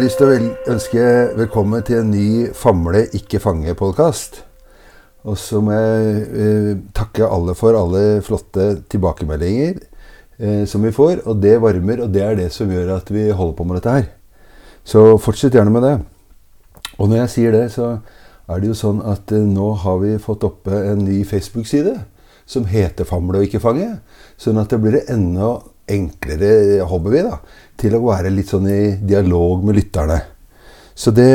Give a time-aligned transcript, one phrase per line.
[0.00, 1.00] Har lyst til å vel ønske
[1.36, 4.38] velkommen til en ny Famle ikke fange-podkast.
[5.28, 9.74] Og så må jeg eh, takke alle for alle flotte tilbakemeldinger
[10.40, 11.20] eh, som vi får.
[11.28, 13.98] Og det varmer, og det er det som gjør at vi holder på med dette
[13.98, 14.08] her.
[14.88, 15.92] Så fortsett gjerne med det.
[16.96, 17.90] Og når jeg sier det, så
[18.48, 21.98] er det jo sånn at eh, nå har vi fått oppe en ny Facebook-side
[22.48, 23.98] som heter Famle og ikke fange.
[24.40, 25.58] Sånn at det blir enda
[25.90, 26.52] enklere,
[27.10, 27.38] vi, da,
[27.80, 30.20] til å være litt sånn i dialog med lytterne.
[30.94, 31.30] Så det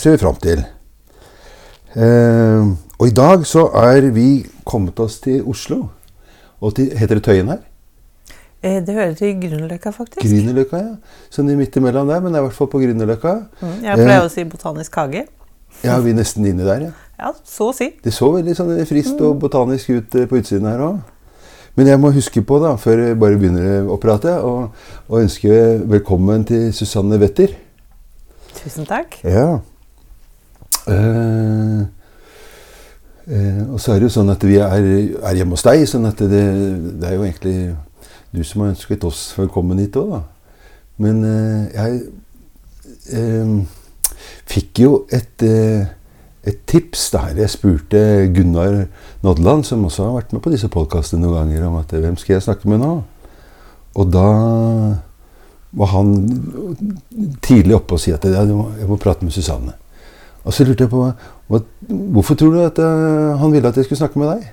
[0.00, 0.64] ser vi fram til.
[1.94, 2.68] Eh,
[2.98, 5.88] og i dag så er vi kommet oss til Oslo.
[6.60, 7.60] Og til, heter det Tøyen her?
[8.62, 10.24] Eh, Det hører til Grünerløkka, faktisk.
[10.26, 10.94] Grünerløkka, ja.
[11.30, 13.34] Sånn midt imellom der, men det er i hvert fall på Grünerløkka.
[13.62, 15.26] Mm, Jeg pleier å si Botanisk hage.
[15.84, 16.90] Ja, vi er nesten inni der, ja.
[17.18, 17.92] Ja, så å si.
[18.02, 20.98] Det så veldig sånn friskt og botanisk ut eh, på utsiden her òg.
[21.78, 24.72] Men jeg må huske på, da, før jeg bare begynner å prate, og,
[25.06, 25.50] og ønske
[25.86, 27.52] velkommen til Susanne Wetter.
[28.56, 29.14] Tusen takk.
[29.22, 29.60] Ja.
[30.90, 31.84] Eh,
[33.30, 34.88] eh, og så er det jo sånn at vi er,
[35.22, 36.42] er hjemme hos deg, sånn at det,
[36.98, 37.54] det er jo egentlig
[38.34, 40.20] du som har ønsket oss velkommen hit òg, da.
[40.98, 43.54] Men eh, jeg eh,
[44.50, 45.86] fikk jo et, eh,
[46.48, 47.26] et tips da.
[47.36, 48.00] Jeg spurte
[48.34, 48.86] Gunnar
[49.26, 52.38] Nodland, som også har vært med på disse podkastene noen ganger, om at hvem skal
[52.38, 52.92] jeg snakke med nå?
[53.98, 54.28] Og da
[55.78, 56.14] var han
[57.44, 59.74] tidlig oppe og si at jeg må, jeg må prate med Susanne.
[60.48, 63.88] Og så lurte jeg på hva, hvorfor tror du at eh, han ville at jeg
[63.88, 64.46] skulle snakke med deg?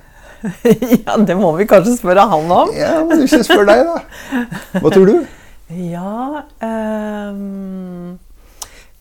[1.06, 2.72] ja, det må vi kanskje spørre han om.
[2.76, 4.80] Ja, men Hvis jeg spør deg, da.
[4.82, 5.18] Hva tror du?
[5.66, 8.12] Ja ehm,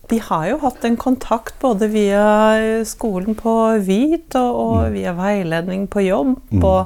[0.10, 2.26] Vi har jo hatt en kontakt både via
[2.86, 3.54] skolen på
[3.88, 6.36] VIT og, og via veiledning på jobb.
[6.52, 6.64] Mm.
[6.64, 6.86] Og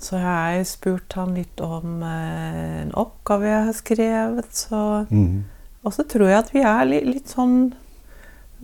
[0.00, 4.50] så har jeg spurt han litt om eh, en oppgave jeg har skrevet.
[4.56, 4.80] Så,
[5.10, 5.44] Mm.
[5.84, 7.58] og så tror jeg at vi er litt, litt sånn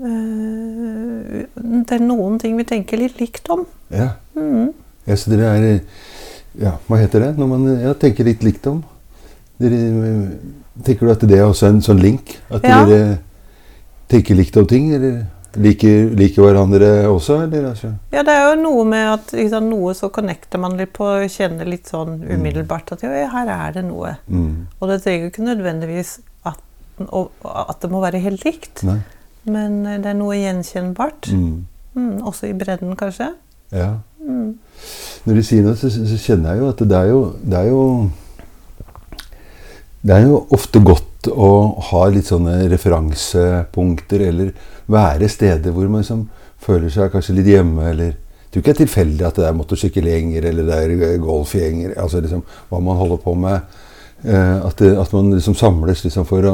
[0.00, 3.66] eh, Det er noen ting vi tenker litt likt om.
[3.92, 4.10] Ja.
[4.36, 4.70] Mm.
[5.06, 5.80] ja, så dere er
[6.60, 8.82] Ja, hva heter det når man ja, tenker litt likt om?
[9.60, 9.78] Dere,
[10.84, 12.34] tenker du at det er også en sånn link?
[12.52, 12.82] At Ja.
[12.84, 13.18] dere
[14.12, 14.90] tenker likt om ting?
[14.94, 15.22] Eller
[15.60, 17.38] liker, liker hverandre også?
[17.46, 17.92] Eller, altså?
[18.14, 21.30] Ja, det er jo noe med at liksom, noe så connecter man litt på å
[21.30, 24.16] kjenner litt sånn umiddelbart at jo, her er det noe.
[24.28, 24.68] Mm.
[24.78, 26.14] Og det trenger jo ikke nødvendigvis
[26.48, 26.62] at,
[27.02, 29.00] at det må være helt likt, Nei?
[29.50, 31.32] men eh, det er noe gjenkjennbart.
[31.34, 31.52] Mm.
[31.92, 33.32] Mm, også i bredden, kanskje.
[33.72, 33.94] Ja.
[34.22, 34.56] Mm.
[35.26, 37.70] Når du sier noe, så, så kjenner jeg jo at det er jo, det er
[37.70, 37.84] jo
[40.02, 41.50] Det er jo ofte godt å
[41.90, 44.50] ha litt sånne referansepunkter, eller
[44.90, 46.26] være steder hvor man liksom
[46.62, 48.18] føler seg kanskje litt hjemme, eller
[48.52, 52.80] Jeg tror ikke tilfeldig at det er motorsykkelgjenger eller det er golfgjenger, altså liksom hva
[52.84, 53.78] man holder på med.
[54.28, 56.52] Eh, at, det, at man liksom samles liksom for å,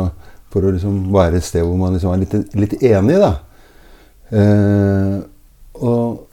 [0.54, 3.32] for å liksom være et sted hvor man liksom er litt, litt enig, da.
[4.30, 5.18] Eh,
[5.82, 6.28] og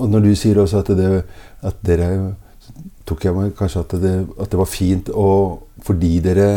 [0.00, 1.08] og når du sier også at, det,
[1.66, 2.06] at dere
[3.10, 5.30] så tok jeg meg kanskje at det, at det var fint å
[5.82, 6.48] fordi dere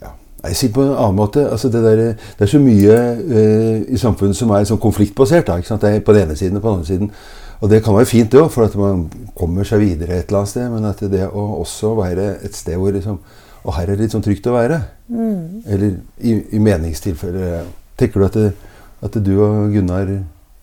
[0.00, 0.10] ja,
[0.48, 4.00] Jeg sier på en annen måte altså det, der, det er så mye eh, i
[4.00, 5.46] samfunnet som er sånn konfliktbasert.
[5.46, 5.60] Da?
[5.60, 7.12] Det er på den ene siden og på den andre siden.
[7.58, 9.04] Og det kan være fint, det òg, for at man
[9.38, 10.66] kommer seg videre et eller annet sted.
[10.72, 13.20] Men at det å også være et sted hvor liksom
[13.66, 14.80] Og her er det litt sånn trygt å være.
[15.10, 15.62] Mm.
[15.66, 17.66] Eller i, i meningstilfeller.
[17.98, 18.74] Tenker du at, det,
[19.04, 20.14] at du og Gunnar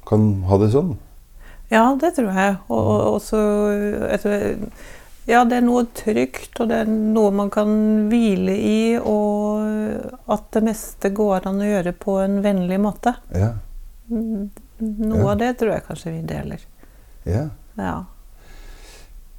[0.07, 0.95] kan ha det sånn?
[1.71, 2.57] Ja, det tror jeg.
[2.69, 3.39] Og, og, og så
[4.21, 4.57] tror,
[5.25, 7.69] Ja, det er noe trygt, og det er noe man kan
[8.11, 13.15] hvile i, og at det meste går an å gjøre på en vennlig måte.
[13.33, 13.53] Ja.
[14.11, 15.31] Mm, Noe Ja.
[15.31, 16.59] av det tror jeg kanskje vi deler.
[17.25, 17.47] ja.
[17.79, 18.03] Ja.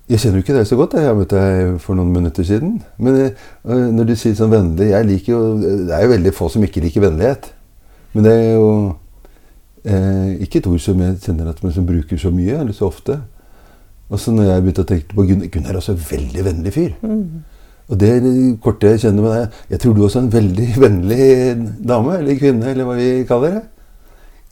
[0.08, 0.92] Jeg kjenner jo ikke deg så godt.
[0.94, 2.76] Jeg har møtt deg for noen minutter siden.
[3.02, 3.32] Men eh,
[3.66, 6.82] når du sier sånn vennlig jeg liker jo, Det er jo veldig få som ikke
[6.84, 7.48] liker vennlighet.
[8.14, 8.68] Men det er jo
[9.86, 12.88] eh, ikke et ord som jeg kjenner at man liksom bruker så mye eller så
[12.90, 13.20] ofte.
[14.10, 16.72] Og så når jeg begynte å tenke på Gunnar Gunnar er også en veldig vennlig
[16.76, 16.92] fyr.
[17.02, 17.44] Mm.
[17.86, 18.10] Og det
[18.62, 21.26] korte jeg kjenner med deg Jeg tror du også er en veldig vennlig
[21.86, 23.64] dame, eller kvinne, eller hva vi kaller det.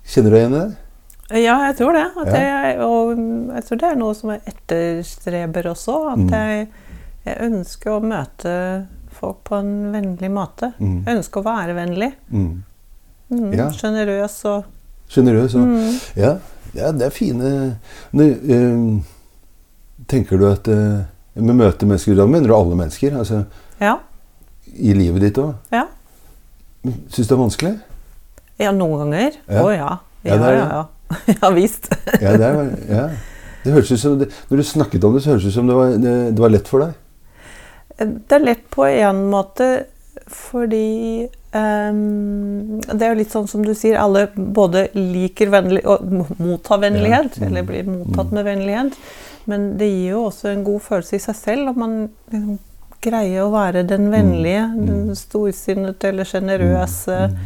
[0.07, 0.81] Kjenner du deg igjen i det?
[1.41, 2.05] Ja, jeg tror det.
[2.15, 2.41] Ja.
[2.45, 3.15] jeg, og
[3.57, 5.95] jeg tror det er noe som jeg etterstreber også.
[6.13, 6.29] At Mm.
[6.35, 6.69] jeg,
[7.25, 8.53] jeg ønsker å møte
[9.15, 10.73] folk på en vennlig måte.
[10.79, 10.99] Mm.
[11.07, 12.11] Jeg ønsker å være vennlig.
[12.31, 12.63] Mm.
[13.31, 13.71] Mm, Ja.
[13.73, 14.65] Sjenerøs og
[15.17, 15.91] Og mm.
[16.17, 16.37] Ja,
[16.75, 17.51] ja, det er fine
[18.13, 19.03] Nå, øh,
[20.09, 21.05] Tenker du at øh,
[21.35, 23.19] med møte mennesker Da mener du alle mennesker?
[23.19, 23.45] Altså
[23.81, 23.95] Ja.
[24.77, 25.53] i livet ditt òg?
[25.73, 25.85] Ja.
[26.85, 27.79] Syns det er vanskelig?
[28.59, 29.33] ja, noen ganger.
[29.49, 29.71] Å Ja.
[29.75, 29.97] ja.
[30.25, 30.85] Ja, Ja, det er ja, ja.
[31.43, 31.89] Ja visst.
[32.21, 33.09] Ja, det er, ja.
[33.65, 35.69] Det høres ut som det, Når du snakket om det, så høres det ut som
[35.69, 36.95] det var, det, det var lett for deg.
[37.99, 39.69] Det er lett på en måte
[40.27, 46.05] Fordi ehm, Det er jo litt sånn som du sier, alle både liker vennlig og
[46.39, 47.45] mottar vennlighet, Ja.
[47.45, 47.49] Mm.
[47.49, 48.93] eller blir mottatt med vennlighet.
[49.47, 51.97] Men det gir jo også en god følelse i seg selv om man
[52.33, 52.59] liksom
[53.05, 54.87] greier å være den vennlige, Mm.
[54.87, 57.19] den storsinnete eller sjenerøse.
[57.31, 57.37] Mm.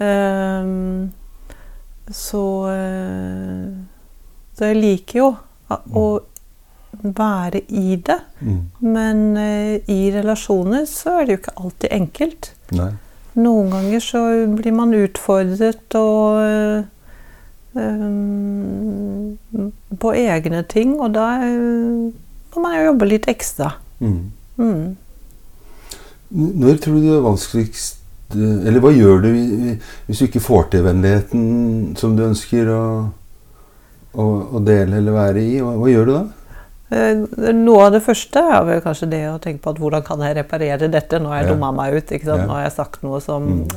[0.00, 1.12] Um,
[2.10, 3.68] så eh,
[4.58, 5.36] Så jeg liker jo
[5.94, 6.20] å
[7.02, 8.16] være i det.
[8.40, 8.70] Mm.
[8.80, 12.48] Men uh, i relasjoner så er det jo ikke alltid enkelt.
[12.72, 12.88] Nei.
[13.38, 14.20] Noen ganger så
[14.58, 16.80] blir man utfordret og eh,
[19.98, 22.08] på egne ting, og da eh,
[22.54, 23.70] må man jo jobbe litt ekstra.
[24.02, 24.24] Mm.
[24.58, 24.96] Mm.
[26.28, 27.94] Når tror du det er vanskeligst
[28.36, 31.44] Eller hva gjør du hvis du ikke får til vennligheten
[31.96, 32.82] som du ønsker å,
[34.12, 35.54] å, å dele eller være i?
[35.64, 36.24] Hva, hva gjør du da?
[36.90, 40.20] Eh, Noe av det første er vel kanskje det å tenke på at hvordan kan
[40.24, 41.18] jeg reparere dette?
[41.20, 42.10] Nå har jeg dumma meg ut.
[42.24, 43.68] Nå har jeg sagt noe som Mm.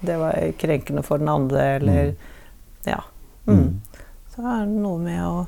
[0.00, 2.14] Det var krenkende for den andre, eller
[2.86, 3.00] Ja.
[3.46, 3.56] Mm.
[3.58, 3.80] Mm.
[4.34, 5.46] Så er det noe med å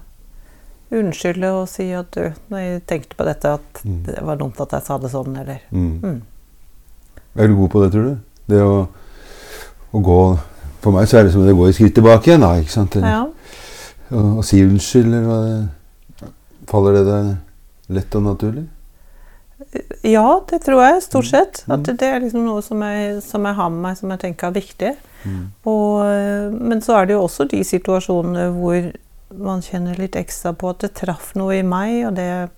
[0.93, 4.03] unnskylde og si at du, når jeg tenkte på dette, at Mm.
[4.07, 6.01] det var dumt at jeg sa det sånn, eller Mm.
[6.03, 6.23] mm.
[7.37, 8.19] Er du god på det, tror du?
[8.49, 8.89] Det å,
[9.95, 10.39] å gå
[10.83, 12.41] For meg så er det som det går et skritt tilbake igjen.
[12.41, 12.97] da, ikke sant?
[12.97, 13.27] Eller, Ja.
[14.13, 15.69] å, og si unnskyld, eller hva det
[16.71, 18.67] Faller det deg lett og naturlig?
[20.03, 21.59] ja, det tror jeg, stort sett.
[21.69, 21.73] Mm.
[21.75, 24.49] At det er liksom noe som jeg, som jeg har med meg, som jeg tenker
[24.49, 24.93] er viktig.
[25.29, 25.43] Mm.
[25.69, 28.89] Og, eh, men så er det jo også de situasjonene hvor
[29.37, 32.49] man kjenner litt ekstra på at det traff noe i meg, og det er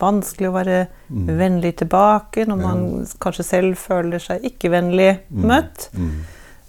[0.00, 1.26] vanskelig å være Mm.
[1.38, 2.66] vennlig tilbake når Ja.
[2.68, 5.42] man kanskje selv føler seg ikke vennlig Mm.
[5.46, 5.88] møtt.
[5.94, 6.20] Mm.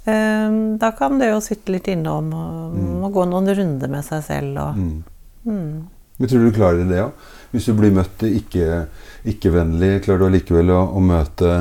[0.08, 3.12] Eh, Da kan det jo sitte litt innom og Mm.
[3.14, 4.58] gå noen runder med seg selv.
[4.58, 5.91] Og,
[6.22, 7.30] Men tror du du klarer det òg?
[7.52, 8.84] Hvis du blir møtt ikke,
[9.28, 11.56] ikke-vennlig, klarer du allikevel å, å møte,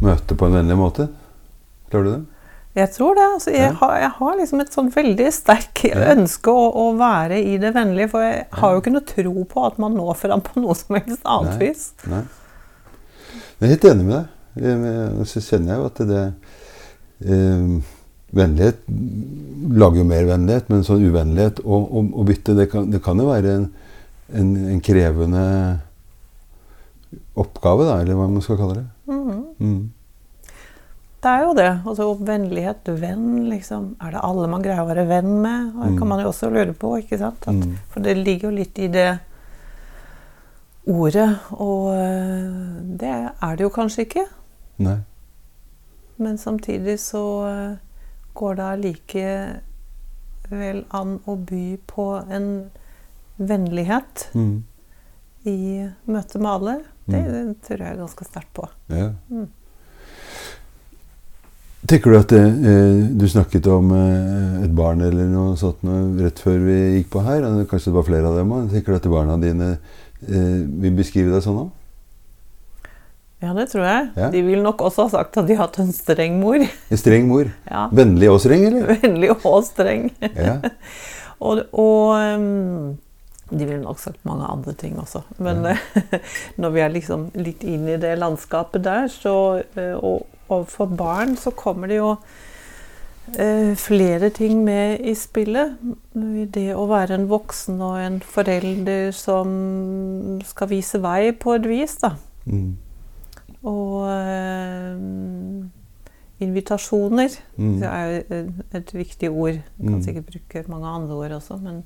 [0.00, 1.08] møte på en vennlig måte?
[1.90, 2.22] Klarer du det?
[2.74, 3.24] Jeg tror det.
[3.36, 3.72] Altså, jeg, Ja.
[3.82, 6.00] har, jeg har liksom et sånn veldig sterk Ja.
[6.14, 8.08] ønske å, å være i det vennlige.
[8.14, 10.96] For jeg har jo ikke noe tro på at man når fram på noe som
[10.96, 11.68] helst annet Nei.
[11.68, 11.84] vis.
[12.10, 12.22] Nei.
[13.60, 15.26] Jeg er helt enig med deg.
[15.30, 16.24] Så kjenner jeg jo at det
[17.26, 17.68] eh,
[18.34, 18.80] Vennlighet
[19.74, 23.18] lager jo mer vennlighet, men sånn uvennlighet og, og, og bytte, det kan, det kan
[23.20, 23.66] jo være en,
[24.38, 25.44] en, en krevende
[27.38, 28.86] oppgave, da, eller hva man skal kalle det.
[29.10, 29.44] Mm.
[29.58, 29.82] Mm.
[31.24, 31.68] Det er jo det.
[31.88, 33.86] Altså vennlighet, venn, liksom.
[34.04, 35.70] Er det alle man greier å være venn med?
[35.74, 35.98] Og Det Mm.
[35.98, 37.46] kan man jo også lure på, ikke sant?
[37.48, 37.78] At, Mm.
[37.90, 39.18] For det ligger jo litt i det
[40.86, 43.08] ordet, og øh, det
[43.42, 44.26] er det jo kanskje ikke.
[44.78, 44.98] Nei.
[46.18, 47.76] Men samtidig så øh,
[48.34, 49.60] går det allikevel
[50.90, 52.70] an å by på en
[53.38, 54.62] vennlighet Mm.
[55.46, 56.80] i møte med alle.
[57.06, 58.64] Det, det tror jeg ganske sterkt på.
[58.88, 59.10] Ja.
[59.30, 59.48] Mm.
[61.84, 66.16] Tenker du at det, eh, Du snakket om eh, et barn eller noe sånt noe
[66.24, 67.44] rett før vi gikk på her.
[67.68, 68.70] Kanskje det var flere av dem òg.
[68.72, 71.74] Tenker du at barna dine eh, vil beskrive deg sånn òg?
[73.44, 74.10] Ja, det tror jeg.
[74.16, 74.30] Ja.
[74.32, 76.62] De vil nok også ha sagt at de har hatt en streng mor.
[76.64, 77.50] En streng mor.
[77.68, 77.86] Ja.
[77.92, 78.94] Vennlig og streng, eller?
[79.02, 80.08] Vennlig og streng.
[80.22, 80.60] Ja.
[81.44, 82.94] Og, og um,
[83.50, 85.20] de ville nok sagt mange andre ting også.
[85.42, 85.66] Men
[86.62, 89.34] når vi er liksom litt inn i det landskapet der, så,
[89.76, 92.14] eh, og, og for barn så kommer det jo
[93.36, 95.76] eh, flere ting med i spillet.
[96.54, 101.98] Det å være en voksen og en forelder som skal vise vei på et vis,
[102.00, 102.14] da.
[102.48, 102.72] Mm.
[103.64, 104.96] Og eh,
[106.44, 107.80] invitasjoner Mm.
[107.80, 109.60] det er jo et- viktig ord.
[109.78, 110.02] Du kan Mm.
[110.02, 111.60] sikkert bruke mange andre ord også.
[111.62, 111.84] Men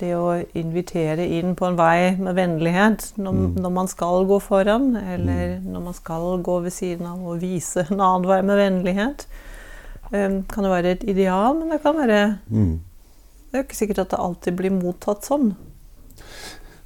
[0.00, 3.54] det å invitere inn på en vei med vennlighet når, Mm.
[3.60, 7.86] når man skal gå foran, eller når man skal gå ved siden av og vise
[7.90, 9.26] en annen vei med vennlighet,
[10.12, 12.80] um, kan jo være et ideal, men det kan være Mm.
[13.52, 15.54] Det er jo ikke sikkert at det alltid blir mottatt sånn.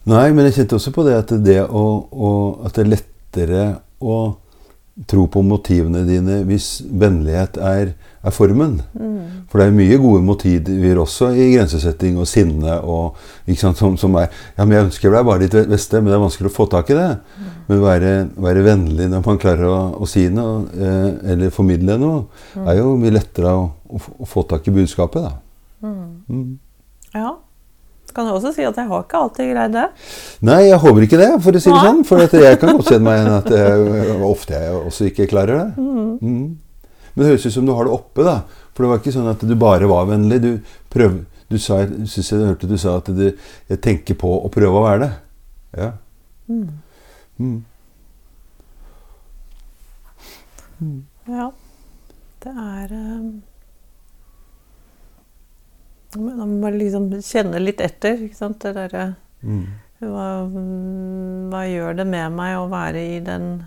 [0.07, 3.81] Nei, men jeg kjente også på det at det, å, å, at det er lettere
[4.01, 4.37] å
[5.07, 7.93] tro på motivene dine hvis vennlighet er,
[8.27, 8.81] er formen.
[8.99, 9.45] Mm.
[9.47, 12.81] For det er mye gode motiver også i grensesetting og sinne.
[12.83, 13.15] Og,
[13.47, 14.27] ikke sant, som, som er
[14.57, 16.91] Ja, men jeg ønsker deg bare ditt beste, men det er vanskelig å få tak
[16.91, 17.09] i det.
[17.69, 18.13] Men være,
[18.43, 22.25] være vennlig når man klarer å, å si noe, eh, eller formidle noe,
[22.67, 25.37] er jo mye lettere å, å, få- å få tak i budskapet, da.
[25.87, 26.07] Mm.
[26.27, 26.57] Mm.
[27.15, 27.37] Ja.
[28.19, 29.83] Kan jeg også si at jeg har ikke alltid greid det.
[30.43, 32.01] Nei, jeg håper ikke det, for å si det sånn.
[32.09, 33.75] For at jeg kan godt kjenne meg igjen at jeg,
[34.27, 35.69] ofte jeg også ikke klarer det.
[35.79, 36.19] Mm.
[36.19, 36.49] Mm.
[37.13, 38.43] Men det høres ut som du har det oppe, da.
[38.75, 40.39] For det var ikke sånn at du bare var vennlig.
[40.43, 40.59] Du
[40.91, 43.23] prøv, du sa, jeg synes jeg hørte du sa at du,
[43.71, 45.13] jeg tenker på å prøve å være det.
[45.79, 45.91] Ja.
[46.51, 46.67] Mm.
[47.39, 47.63] Mm.
[51.31, 51.47] Ja.
[52.43, 53.47] Det er um,
[56.17, 58.61] Man må liksom kjenne litt etter, ikke sant.
[58.65, 59.67] Det derre Mm.
[60.01, 60.29] hva,
[61.53, 63.67] hva gjør det med meg å være i den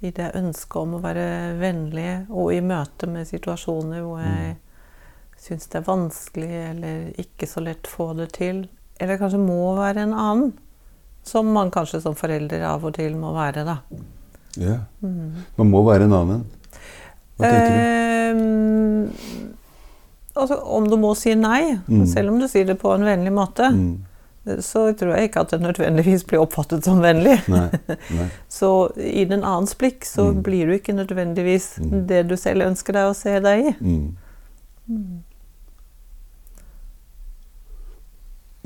[0.00, 1.26] i det ønsket om å være
[1.60, 4.56] vennlig, og i møte med situasjoner hvor jeg
[5.40, 8.66] syns det er vanskelig, eller ikke så lett få det til.
[9.00, 10.52] Eller kanskje må være en annen.
[11.24, 13.78] Som man kanskje som forelder av og til må være, da.
[14.60, 14.78] Ja.
[15.00, 15.44] Mm.
[15.56, 16.42] Man må være en annen.
[17.38, 17.78] Hva tenker du?
[17.80, 19.43] Ehm,
[20.36, 22.06] altså, om du må si nei, Mm.
[22.06, 23.98] selv om du sier det på en vennlig måte, Mm.
[24.60, 27.38] så tror jeg ikke at det nødvendigvis blir oppfattet som vennlig.
[27.48, 27.70] Nei.
[28.18, 28.28] Nei.
[28.48, 30.42] Så i den annens blikk så Mm.
[30.42, 32.06] blir du ikke nødvendigvis Mm.
[32.06, 33.74] det du selv ønsker deg å se deg i.
[33.80, 35.22] Mm.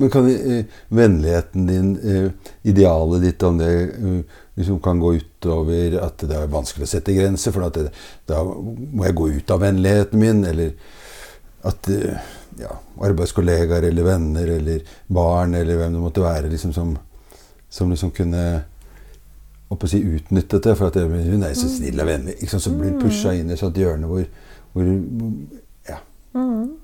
[0.01, 2.31] Men kan eh, vennligheten din, eh,
[2.63, 4.21] idealet ditt, om det eh,
[4.55, 7.89] liksom kan gå utover at det er vanskelig å sette grenser, for at det,
[8.31, 10.71] da må jeg gå ut av vennligheten min, eller
[11.67, 12.73] at eh, ja,
[13.03, 16.97] arbeidskollegaer eller venner eller barn eller hvem det måtte være, liksom som,
[17.71, 18.45] som liksom kunne
[19.69, 22.39] å si, utnyttet det, for at hun er så snill og vennlig.
[22.41, 22.63] Liksom.
[22.63, 24.25] Så blir pusha inn i et sånt hjørne hvor,
[24.73, 24.87] hvor
[25.89, 25.99] ja.
[26.33, 26.79] Mm.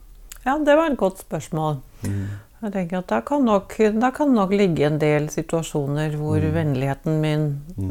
[0.45, 1.79] Ja, det var et godt spørsmål.
[2.05, 7.21] Jeg tenker at Da kan nok, da kan nok ligge en del situasjoner hvor vennligheten
[7.25, 7.49] min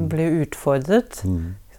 [0.10, 1.24] blir utfordret.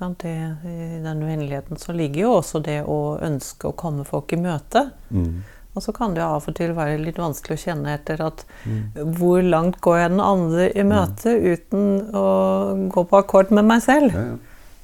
[0.00, 0.14] Mm.
[0.18, 0.34] Det,
[0.64, 4.90] I den vennligheten så ligger jo også det å ønske å komme folk i møte.
[5.10, 5.42] Mm.
[5.74, 8.44] Og så kan det jo av og til være litt vanskelig å kjenne etter at
[8.64, 9.14] Mm.
[9.16, 13.82] hvor langt går jeg den andre i møte uten å gå på akkord med meg
[13.82, 14.12] selv?
[14.14, 14.36] Ja, ja.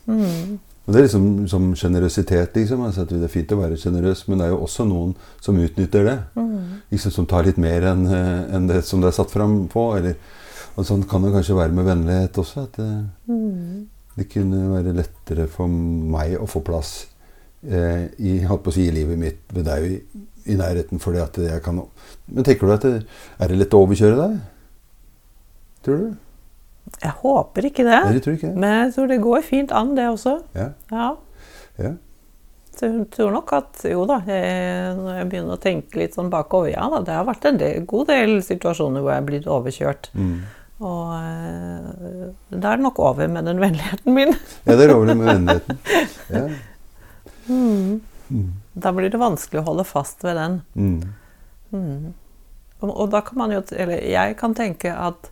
[0.07, 0.59] Mm.
[0.87, 2.81] Og det er liksom som sjenerøsitet, liksom.
[2.83, 6.05] Altså det er fint å være sjenerøs, men det er jo også noen som utnytter
[6.05, 6.19] det.
[6.35, 6.81] Mm.
[6.90, 9.97] Liksom Som tar litt mer enn en det som det er satt fram på.
[9.97, 10.17] Eller,
[10.76, 12.62] og sånn kan det kanskje være med vennlighet også.
[12.64, 13.87] At det, Mm.
[14.21, 16.95] Det kunne være lettere for meg å få plass
[17.65, 19.99] eh, i, si, i livet mitt ved deg i,
[20.53, 21.00] i nærheten.
[21.00, 21.81] fordi at jeg kan
[22.27, 23.07] Men tenker du at det,
[23.39, 24.37] er det lett å overkjøre deg?
[25.87, 26.11] Tror du?
[27.00, 27.99] Jeg håper ikke det.
[28.05, 28.61] Nei, tror ikke det.
[28.61, 30.39] Men jeg tror det går fint an, det også.
[30.57, 30.71] Ja.
[30.91, 31.11] Ja.
[31.81, 31.93] Ja.
[32.77, 36.31] Så jeg tror nok at jo da, jeg, når jeg begynner å tenke litt sånn
[36.33, 39.49] bakover, ja da, det har vært en del, god del situasjoner hvor jeg er blitt
[39.50, 40.11] overkjørt.
[40.17, 40.39] Mm.
[40.80, 44.32] Og eh, da er det nok over med den vennligheten min.
[44.66, 45.80] ja, det er over med vennligheten.
[46.30, 46.46] Ja.
[47.50, 48.00] Mm.
[48.30, 48.52] Mm.
[48.72, 50.60] Da blir det vanskelig å holde fast ved den.
[50.72, 51.00] Mm.
[51.75, 52.12] Mm.
[52.80, 55.28] Og, og da kan man jo, eller jeg kan tenke at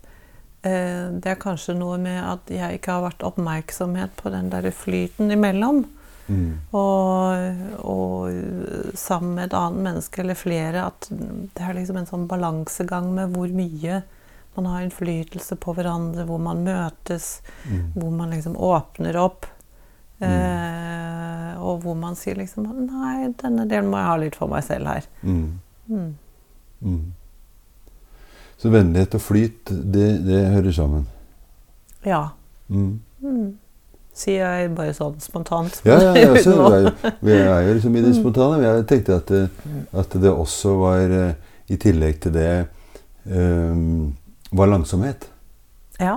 [0.67, 4.69] eh, det er kanskje noe med at jeg ikke har vært oppmerksomhet på den der
[4.75, 5.87] flyten imellom.
[6.29, 6.61] Mm.
[6.77, 12.29] Og, og sammen med et annet menneske eller flere at det er liksom en sånn
[12.29, 14.03] balansegang med hvor mye
[14.59, 17.39] man har innflytelse på hverandre, hvor man møtes,
[17.69, 17.93] Mm.
[17.95, 19.47] hvor man liksom åpner opp.
[20.21, 24.65] Eh, og hvor man sier liksom Nei, denne delen må jeg ha litt for meg
[24.67, 25.07] selv her.
[25.23, 25.61] Mm.
[25.89, 26.09] Mm.
[26.83, 27.13] Mm.
[28.59, 31.07] Så vennlighet og flyt, det, det hører sammen.
[32.07, 32.25] Ja.
[32.69, 32.99] Mm.
[33.23, 33.53] Mm.
[34.19, 35.79] Sier jeg bare sånn spontant.
[35.87, 38.59] Ja, ja, ja så vi, er jo, vi er jo liksom i det spontane.
[38.65, 39.45] Jeg tenkte at det,
[40.03, 42.49] at det også var, eh, i tillegg til det,
[43.31, 43.85] eh,
[44.51, 45.29] var langsomhet.
[46.01, 46.17] Ja.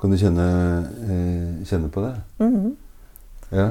[0.00, 0.46] Kan du kjenne,
[1.04, 2.14] eh, kjenne på det?
[2.38, 2.76] Mhm.
[3.52, 3.68] Ja.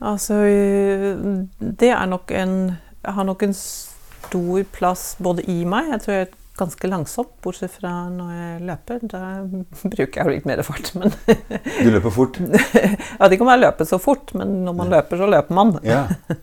[0.00, 2.72] Altså, øh, det er nok en
[3.04, 6.26] har nok en stor plass både i meg Jeg tror jeg
[6.58, 9.04] ganske langsomt, bortsett fra når jeg løper.
[9.08, 9.20] Da
[9.94, 10.90] bruker jeg jo litt mer fart.
[11.00, 12.38] Men Du løper fort?
[12.42, 15.72] jeg vet ikke om jeg løper så fort, men når man løper, så løper man.
[15.86, 16.02] Ja.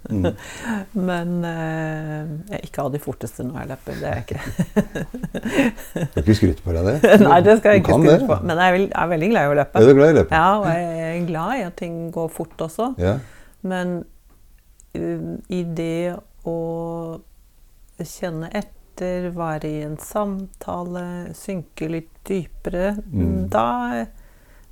[0.09, 0.29] Mm.
[1.09, 3.99] Men øh, jeg er ikke av de forteste når jeg løper.
[3.99, 4.39] Det er jeg ikke.
[5.99, 7.13] Du har ikke skryte på deg det?
[7.21, 8.37] Nei, det skal jeg ikke skryte på.
[8.45, 9.79] Men jeg er, jeg er veldig glad i å løpe.
[9.79, 10.39] Er du glad i å løpe?
[10.41, 12.89] Ja, og jeg er glad i at ting går fort også.
[13.01, 13.15] Ja.
[13.69, 13.95] Men
[14.97, 16.17] uh, i det
[16.49, 16.57] å
[17.99, 23.49] kjenne etter, være i en samtale, synke litt dypere, Mm.
[23.49, 24.05] da,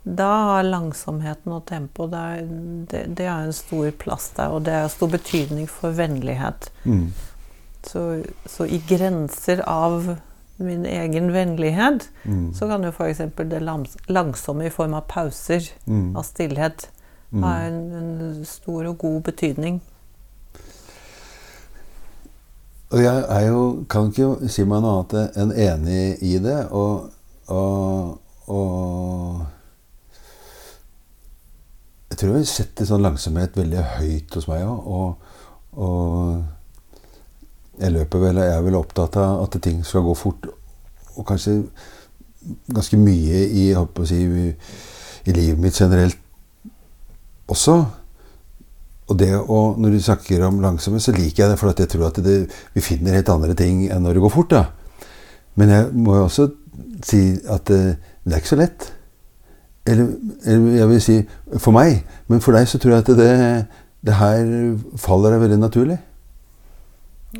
[0.03, 4.73] da har langsomheten og tempoet det, det, det har en stor plass der, og det
[4.73, 6.69] har stor betydning for vennlighet.
[6.85, 7.11] Mm.
[7.83, 10.17] Så, så i grenser av
[10.59, 12.53] min egen vennlighet, Mm.
[12.53, 13.17] så kan jo f.eks.
[13.35, 13.61] det
[14.09, 16.15] langsomme i form av pauser, Mm.
[16.17, 16.89] av stillhet,
[17.31, 17.43] Mm.
[17.43, 19.81] ha en, en stor og god betydning.
[22.87, 26.59] Og jeg jo, kan ikke si meg noe annet enn enig i det.
[26.71, 27.09] Og,
[27.51, 29.45] og, og
[32.07, 34.87] Jeg tror jeg setter sånn langsomhet veldig høyt hos meg òg.
[34.87, 35.09] Og,
[35.83, 40.47] og jeg løper vel, jeg er vel opptatt av at ting skal gå fort.
[41.17, 41.59] Og kanskje
[42.71, 43.67] ganske mye i,
[44.07, 44.23] si,
[45.27, 46.23] i livet mitt generelt
[47.51, 47.75] også
[49.07, 51.89] og det å, Når du snakker om langsomme, så liker jeg det, for at jeg
[51.93, 54.49] tror at det, vi finner helt andre ting enn når det går fort.
[54.51, 54.65] da.
[55.55, 56.49] Men jeg må jo også
[57.07, 58.93] si at det, det er ikke så lett.
[59.87, 60.09] Eller,
[60.45, 61.15] eller, jeg vil si
[61.57, 62.01] for meg.
[62.27, 63.31] Men for deg så tror jeg at det,
[64.05, 64.43] det her
[64.99, 65.97] faller deg veldig naturlig.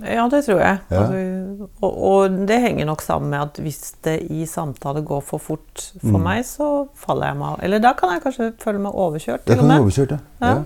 [0.04, 0.78] Ja, det tror jeg.
[0.92, 1.04] Ja.
[1.04, 5.38] Altså, og, og, det henger nok sammen med at hvis det i samtale går for
[5.42, 6.24] fort for Mm.
[6.24, 7.60] meg, så faller jeg meg av.
[7.64, 9.48] Eller da kan jeg kanskje føle meg overkjørt.
[9.48, 9.80] Da kan med.
[9.80, 10.20] overkjørt, ja.
[10.42, 10.64] Ja.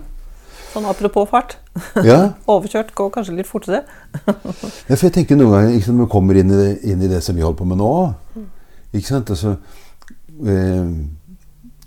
[0.72, 1.58] Sånn apropos fart.
[2.08, 2.32] ja.
[2.48, 3.84] Overkjørt går kanskje litt fortere.
[4.88, 7.08] Ja, for jeg tenker noen ganger liksom, Når vi kommer inn i, det, inn i
[7.10, 7.92] det som vi holder på med nå
[8.92, 9.54] ikke sant, altså,
[10.44, 10.90] eh,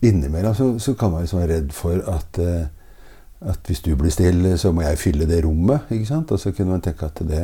[0.05, 2.65] Innimellom så, så kan man liksom være redd for at, eh,
[3.45, 5.85] at hvis du blir stille, så må jeg fylle det rommet.
[5.89, 7.43] ikke sant, Og så kunne man tenke at det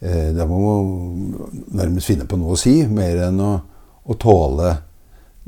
[0.00, 1.48] eh, Da må man
[1.80, 3.54] nærmest finne på noe å si, mer enn å,
[4.04, 4.76] å tåle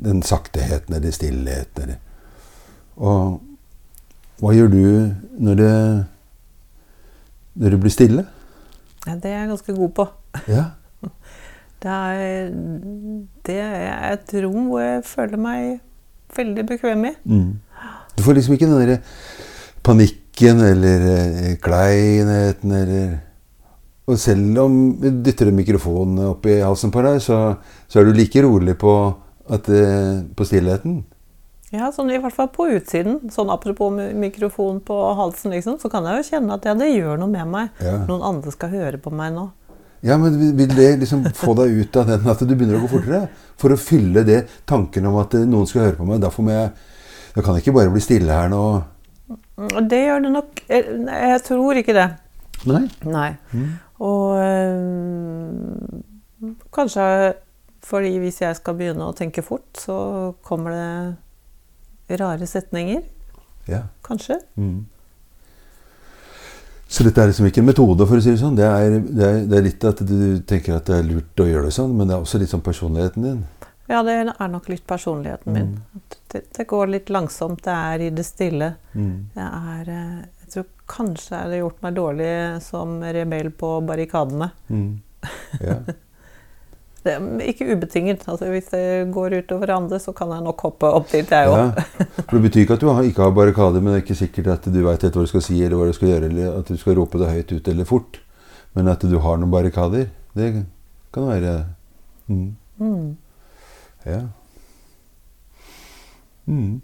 [0.00, 1.84] den sakteheten eller stillheten.
[1.84, 2.00] Eller.
[2.96, 3.40] Og
[4.40, 4.82] hva gjør du
[5.40, 5.74] når det
[7.60, 8.24] når det blir stille?
[9.06, 10.08] Ja, det er jeg ganske god på.
[10.48, 10.64] Ja.
[11.80, 12.50] Det er,
[13.48, 15.78] det er et rom hvor jeg føler meg
[16.36, 17.12] veldig bekvem i.
[17.24, 17.54] Mm.
[18.18, 18.98] Du får liksom ikke den der
[19.80, 23.16] panikken eller eh, kleinheten eller
[24.12, 27.54] Og selv om vi dytter en mikrofon opp i halsen på deg, så,
[27.88, 28.92] så er du like rolig på,
[29.48, 31.04] at, eh, på stillheten.
[31.70, 33.20] Ja, sånn i hvert fall på utsiden.
[33.30, 37.20] Sånn apropos mikrofon på halsen, liksom, så kan jeg jo kjenne at ja, det gjør
[37.22, 37.68] noe med meg.
[37.84, 37.98] Ja.
[38.08, 39.44] Noen andre skal høre på meg nå.
[40.02, 42.88] Ja, men vil- det liksom få deg ut av den at du begynner å gå
[42.94, 43.28] fortere?
[43.60, 46.20] For å fylle det tanken om at eh, noen skal høre på meg.
[46.24, 46.70] Derfor må jeg
[47.36, 48.82] Jeg kan ikke bare bli stille her nå.
[49.30, 52.08] Mm, Det gjør det nok Jeg, Jeg tror ikke det.
[52.66, 52.80] Nei.
[53.06, 53.28] Nei.
[53.54, 53.68] Mm.
[54.00, 56.00] Og øh,
[56.74, 57.04] kanskje
[57.86, 61.16] fordi hvis jeg skal begynne å tenke fort, så kommer det
[62.18, 63.02] rare setninger.
[63.70, 63.84] Ja.
[64.06, 64.40] Kanskje.
[64.56, 64.86] Mm.
[66.90, 68.56] Så dette er liksom ikke en metode, for å si det sånn.
[68.58, 71.46] Det er, det, er, det er litt at du tenker at det er lurt å
[71.46, 73.44] gjøre det sånn, men det er også litt sånn personligheten din.
[73.90, 75.70] Ja, det er nok litt personligheten min.
[75.98, 77.62] At Det, det går litt langsomt.
[77.66, 78.74] Det er i det stille.
[78.94, 79.30] Mm.
[79.34, 84.50] Er øh, Jeg tror kanskje jeg hadde gjort meg dårlig som rebell på barrikadene.
[84.70, 84.92] Mm.
[85.62, 85.80] Ja.
[87.04, 88.24] Det er ikke ubetinget.
[88.28, 91.56] Altså, hvis det går utover andre, så kan jeg nok hoppe opp dit, jeg òg.
[91.58, 91.84] ja.
[92.32, 94.82] Det betyr ikke at du ikke har barrikader, men det er ikke sikkert at du
[94.84, 97.20] veit hva du skal si, eller hva du skal gjøre, eller at du skal rope
[97.20, 98.20] det høyt ut eller fort.
[98.76, 100.50] Men at du har noen barrikader, det
[101.14, 101.54] kan være
[102.28, 102.46] mm.
[102.78, 103.16] Mm.
[104.06, 104.20] Ja.
[106.46, 106.80] Mm.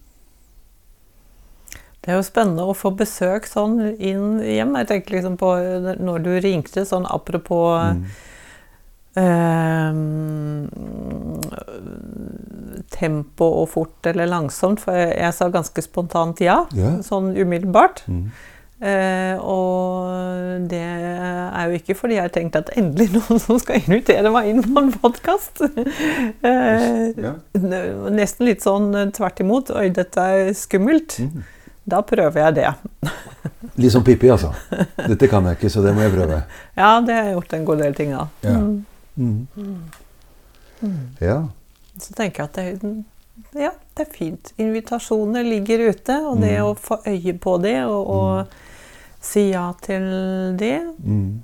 [2.06, 4.76] Det er jo spennende å få besøk sånn inn hjem.
[4.78, 5.52] Jeg tenker liksom på
[5.98, 8.04] når du ringte, sånn apropos Mm.
[12.96, 14.82] Tempo og fort eller langsomt.
[14.84, 17.00] For jeg, jeg sa ganske spontant ja, Yeah.
[17.06, 18.04] sånn umiddelbart.
[18.10, 18.26] Mm.
[18.76, 23.80] Eh, og det er jo ikke fordi jeg har tenkt at endelig noen som skal
[23.80, 25.62] invitere meg inn på en podkast.
[25.64, 27.34] eh, Ja.
[28.12, 29.72] nesten litt sånn eh, tvert imot.
[29.76, 31.16] Oi, dette er skummelt.
[31.24, 31.44] Mm.
[31.86, 32.70] Da prøver jeg det.
[33.78, 34.48] Litt som Pippi, altså.
[35.06, 36.38] Dette kan jeg ikke, så det må jeg prøve.
[36.78, 38.30] Ja, det har jeg gjort en god del ting av.
[38.42, 38.54] Ja.
[38.58, 38.76] Mm.
[39.16, 39.46] Mm.
[41.20, 41.38] Ja.
[41.98, 43.04] Så tenker jeg at det,
[43.56, 44.52] ja, det er fint.
[44.60, 46.64] Invitasjoner ligger ute, og det Mm.
[46.66, 48.46] å få øye på det og, og
[49.20, 50.02] si ja til
[50.58, 51.42] det, Mm.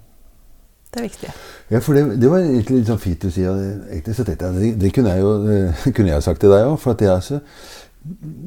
[0.93, 1.31] det er viktig.
[1.71, 3.51] Ja, for det, det var egentlig litt sånn fint du sier.
[3.91, 6.67] Egentlig så tenkte jeg, Det, det kunne jeg jo det kunne jeg sagt til deg
[6.67, 6.79] òg.
[6.79, 7.41] For jeg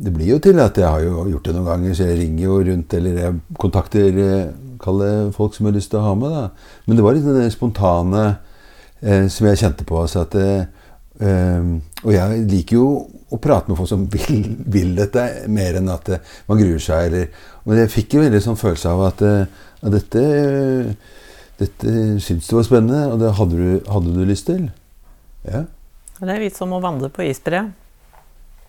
[0.04, 2.44] det blir jo til at jeg har jo gjort det noen ganger, så jeg ringer
[2.44, 6.30] jo rundt eller jeg kontakter eh, folk som jeg har lyst til å ha med.
[6.30, 6.50] da.
[6.86, 8.38] Men det var litt det spontane
[9.06, 10.00] eh, som jeg kjente på.
[10.02, 10.66] Altså at, eh,
[11.22, 11.70] eh,
[12.04, 12.88] og jeg liker jo
[13.32, 17.12] å prate med folk som vil, vil dette, mer enn at eh, man gruer seg.
[17.12, 20.26] Eller, men jeg fikk en veldig sånn følelse av at, eh, at dette
[21.56, 24.68] dette syntes du var spennende, og det hadde du, hadde du lyst til?
[25.48, 25.64] Ja.
[26.20, 27.70] Det er litt som å vandre på isbre.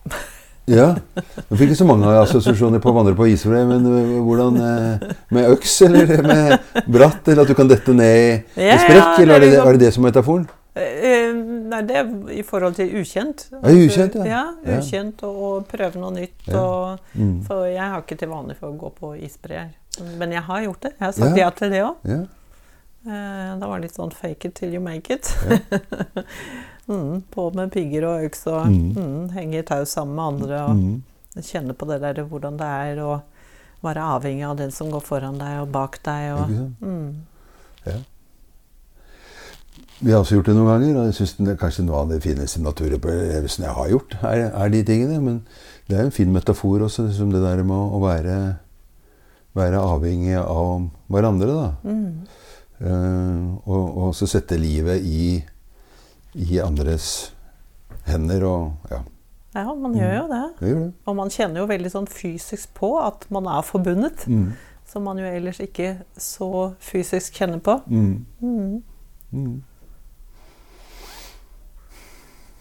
[0.66, 0.86] ja.
[1.16, 5.10] Nå fikk ikke så mange assosiasjoner på å vandre på isfløy, men øh, hvordan øh,
[5.30, 8.30] Med øks, eller med bratt, eller at du kan dette ned i,
[8.66, 9.02] Ja, sprekk?
[9.02, 10.48] ja, eller er det, liksom- er det det som er metaforen?
[10.76, 11.32] Eh,
[11.66, 13.46] Nei, det er i forhold til ukjent.
[13.50, 14.42] Ja, ukjent, ja.
[14.64, 14.76] ja.
[14.78, 16.46] Ukjent og, og prøve noe nytt.
[16.54, 17.40] Og, Mm.
[17.46, 19.70] for jeg har ikke til vanlig for å gå på isbreer.
[20.20, 20.92] Men jeg har gjort det.
[21.00, 21.96] Jeg har sagt ja, til det òg.
[23.06, 23.54] Ja.
[23.54, 25.30] var det var litt sånn fake it till you make it.
[26.88, 28.92] mm, på med pigger og øks og Mm.
[28.96, 30.60] mm, henge i tau sammen med andre.
[30.64, 31.02] Og Mm.
[31.42, 33.22] kjenne på det der hvordan det er å
[33.82, 36.32] være avhengig av den som går foran deg og bak deg.
[36.34, 36.48] Og,
[36.80, 37.14] mm.
[40.00, 42.60] Vi har også gjort det noen ganger, og jeg syns kanskje noe av det fineste
[42.60, 45.20] naturopplevelsen jeg har gjort, er, er de tingene.
[45.24, 45.38] Men
[45.88, 48.34] det er en fin metafor også, liksom det der med å være,
[49.56, 51.46] være avhengig av hverandre.
[51.48, 51.70] da.
[52.80, 52.86] Mm.
[52.86, 55.42] Eh, og, og så sette livet i,
[56.36, 57.32] i andres
[58.06, 59.02] hender og Ja,
[59.56, 60.42] Ja, man gjør jo det.
[60.60, 60.90] det gjør det.
[61.08, 64.26] Og man kjenner jo veldig sånn fysisk på at man er forbundet.
[64.28, 64.50] Mm.
[64.86, 67.78] Som man jo ellers ikke så fysisk kjenner på.
[67.88, 68.26] Mm.
[68.42, 68.82] Mm.
[69.32, 69.56] Mm.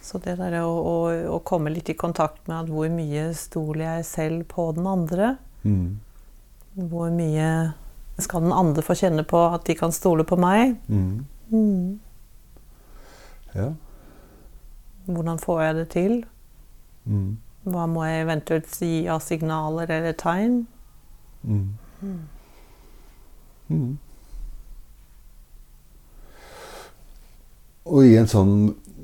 [0.05, 0.95] Så det der å, å,
[1.35, 5.31] å komme litt i kontakt med at hvor mye stoler jeg selv på den andre?
[5.65, 5.97] Mm.
[6.91, 7.49] Hvor mye
[8.23, 10.77] skal den andre få kjenne på at de kan stole på meg?
[10.87, 11.25] Mm.
[11.51, 11.99] Mm.
[13.55, 13.71] Ja.
[15.05, 16.15] Hvordan får jeg det til?
[17.05, 17.37] Mm.
[17.65, 20.63] Hva må jeg eventuelt gi av signaler eller tegn?
[21.43, 21.69] Mm.
[23.67, 23.97] Mm.
[27.85, 28.55] Og i en sånn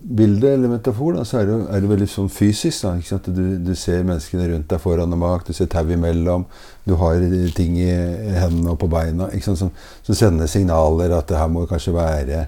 [0.02, 2.88] bilde eller metafor da, så er det, er det veldig sånn fysisk.
[2.88, 3.20] da?
[3.28, 6.48] Du, du ser menneskene rundt deg foran og bak, du ser tau imellom,
[6.88, 7.22] du har
[7.56, 9.30] ting i hendene og på beina?
[9.46, 9.70] Som,
[10.04, 12.48] som sender signaler at det her må kanskje være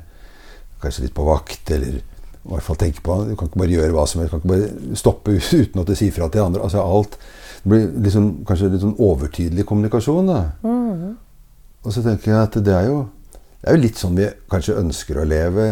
[0.83, 2.01] kanskje litt på vakt, eller
[2.43, 4.41] i hvert fall tenke på Du kan ikke bare gjøre hva som helst, du kan
[4.43, 6.63] ikke bare stoppe uten at du sier fra til andre.
[6.65, 7.17] altså alt
[7.63, 10.27] det blir liksom, kanskje litt sånn overtydelig kommunikasjon.
[10.27, 10.39] da.
[10.67, 11.13] Mm.
[11.83, 12.97] Og så tenker jeg at det er jo,
[13.31, 15.67] det er jo litt sånn vi kanskje ønsker å leve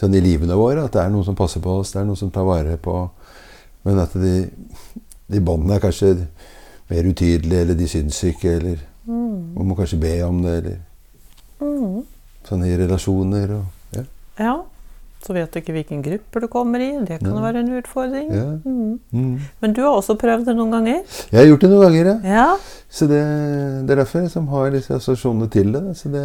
[0.00, 0.84] sånn i livene våre.
[0.84, 3.10] At det er noen som passer på oss, det er noen som tar vare på
[3.84, 4.48] Men at de,
[5.26, 6.12] de båndene er kanskje
[6.90, 9.54] mer utydelige, eller de syns ikke, eller Mm.
[9.56, 10.76] man må kanskje be om det, eller
[11.60, 12.04] Mm.
[12.46, 13.50] sånne i relasjoner.
[13.56, 13.64] Og,
[13.96, 14.02] ja.
[14.38, 14.52] Ja.
[15.22, 16.88] Så vet du ikke hvilken gruppe du kommer i.
[17.06, 17.42] Det kan ja.
[17.44, 18.30] være en utfordring.
[18.34, 18.46] Ja.
[18.64, 18.96] Mm.
[19.12, 19.36] Mm.
[19.62, 21.04] Men du har også prøvd det noen ganger?
[21.30, 22.16] Jeg har gjort det noen ganger, ja.
[22.32, 22.48] Ja.
[22.90, 23.20] Så det,
[23.86, 25.84] det er derfor jeg har disse assosiasjonene til det.
[26.00, 26.24] Så det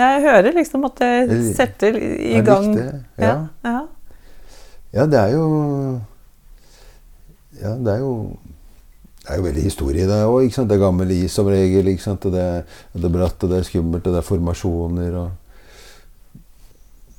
[0.00, 2.72] Jeg hører liksom at det setter i gang.
[2.80, 2.88] Ja.
[3.20, 3.36] Ja.
[3.68, 3.76] ja.
[4.94, 5.46] Ja, det er jo
[7.60, 8.16] Ja, det er jo
[9.24, 10.50] det er jo veldig historie det òg.
[10.52, 11.86] Det er gammel is som regel.
[11.86, 15.14] det, er- det er bratt, og det er skummelt, og det er formasjoner.
[15.16, 15.30] og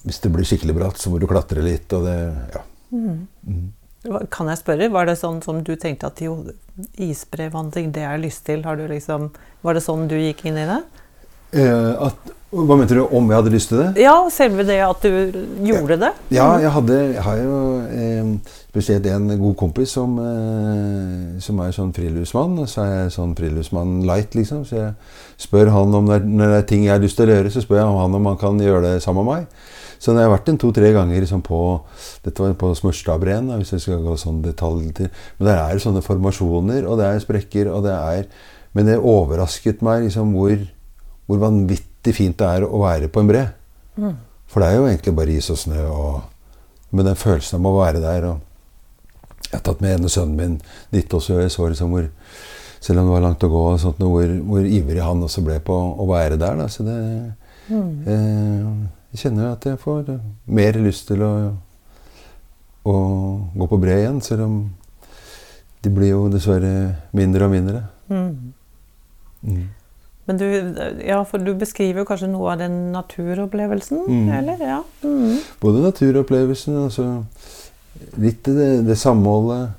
[0.05, 1.91] Hvis det blir skikkelig bratt, så må du klatre litt.
[1.93, 2.19] og det,
[2.53, 2.61] ja.
[2.93, 3.25] Mm.
[3.47, 3.65] Mm.
[4.29, 6.37] Kan jeg spørre, var det sånn som du tenkte at jo,
[7.01, 8.61] isbrevandring, det har jeg lyst til?
[8.67, 9.31] Har du liksom,
[9.65, 10.81] var det sånn du gikk inn i det?
[11.55, 13.01] Eh, at, hva mente du?
[13.03, 13.87] Om jeg hadde lyst til det?
[14.03, 16.11] Ja, selve det at du gjorde det?
[16.35, 17.57] Ja, jeg, hadde, jeg har jo
[17.89, 18.29] eh,
[18.69, 22.61] spesielt en god kompis som, eh, som er sånn friluftsmann.
[22.69, 24.63] Så er jeg sånn friluftsmann light, liksom.
[24.69, 24.93] Så jeg
[25.47, 27.65] spør han om det når det er ting jeg har lyst til å gjøre, så
[27.65, 29.73] spør jeg han om han kan gjøre det sammen med meg.
[29.99, 31.59] Så det har vært en to-tre ganger liksom på
[32.25, 35.09] Dette var på Smørstadbreen, hvis jeg skal gå sånn detalj til.
[35.39, 38.25] Men der er sånne formasjoner, og det er sprekker, og det er
[38.75, 40.57] Men det overrasket meg liksom hvor,
[41.27, 43.45] hvor vanvittig fint det er å være på en bre.
[43.95, 44.17] Mm.
[44.51, 46.17] For det er jo egentlig bare is og snø, og,
[46.91, 48.41] men den følelsen av å være der og
[49.45, 50.57] Jeg har tatt med ene sønnen min
[50.91, 52.09] dit også, og jeg så liksom hvor
[52.81, 55.41] Selv om det var langt å gå, og sånt, og hvor, hvor ivrig han også
[55.45, 56.55] ble på å være der.
[56.59, 56.67] Da.
[56.69, 56.99] Så det,
[57.65, 58.03] Mm.
[58.05, 58.65] eh,
[59.15, 60.09] jeg kjenner at jeg får
[60.51, 61.31] mer lyst til å,
[62.85, 62.95] å
[63.55, 64.57] gå på bre igjen, selv om
[65.85, 66.73] de blir jo dessverre
[67.15, 67.81] mindre og mindre.
[68.11, 68.53] Mm.
[69.45, 69.63] Mm.
[70.25, 70.45] Men du,
[71.05, 74.29] ja, for du beskriver jo kanskje noe av den naturopplevelsen, Mm.
[74.39, 74.63] eller?
[74.65, 74.79] Ja.
[75.05, 75.37] Mm.
[75.61, 77.05] Både naturopplevelsen og så
[78.17, 79.75] litt det, det samholdet.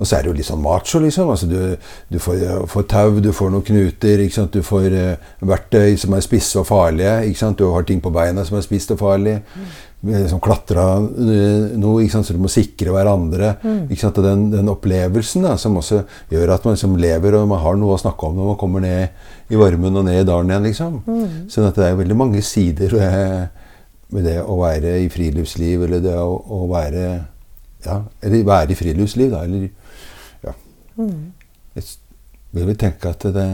[0.00, 1.28] Og så er det jo litt sånn macho, liksom.
[1.34, 2.40] Altså, du, du får,
[2.72, 4.56] får tau, du får noen knuter, ikke sant?
[4.56, 7.18] du får uh, verktøy som er spisse og farlige.
[7.28, 7.60] Ikke sant?
[7.60, 9.36] Du har ting på beina som er spist og farlig.
[9.52, 9.72] Mm.
[10.26, 13.52] Som klatra eh, noe, så du må sikre hverandre.
[13.62, 13.84] Mm.
[13.92, 16.00] Og den, den opplevelsen da, som også
[16.32, 18.82] gjør at man liksom lever og man har noe å snakke om når man kommer
[18.82, 20.66] ned i varmen og ned i dalen igjen.
[20.66, 20.96] liksom.
[21.06, 21.36] Mm.
[21.52, 23.60] Sånn det er veldig mange sider ved,
[24.16, 27.04] ved det å være i friluftsliv, eller det å, å være
[27.82, 29.44] ja, Eller være i friluftsliv, da.
[29.46, 29.70] Eller
[31.02, 31.82] Mm.
[32.52, 33.48] jeg vil tenke at det,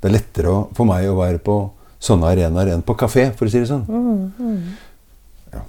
[0.00, 1.56] det er lettere å, for meg å være på
[2.02, 3.84] sånne arenaer enn på kafé, for å si det sånn.
[3.86, 4.32] Mm.
[4.42, 5.54] Mm.
[5.54, 5.62] Ja.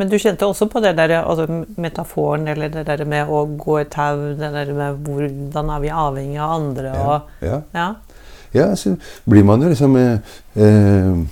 [0.00, 3.78] Men du kjente også på det der, altså metaforen, eller det der med å gå
[3.82, 7.62] i tau, det der med hvordan er vi avhengig av andre, Ja, og ja.
[7.76, 7.88] ja.
[8.56, 8.96] ja, så
[9.28, 11.24] blir man jo liksom eh, eh,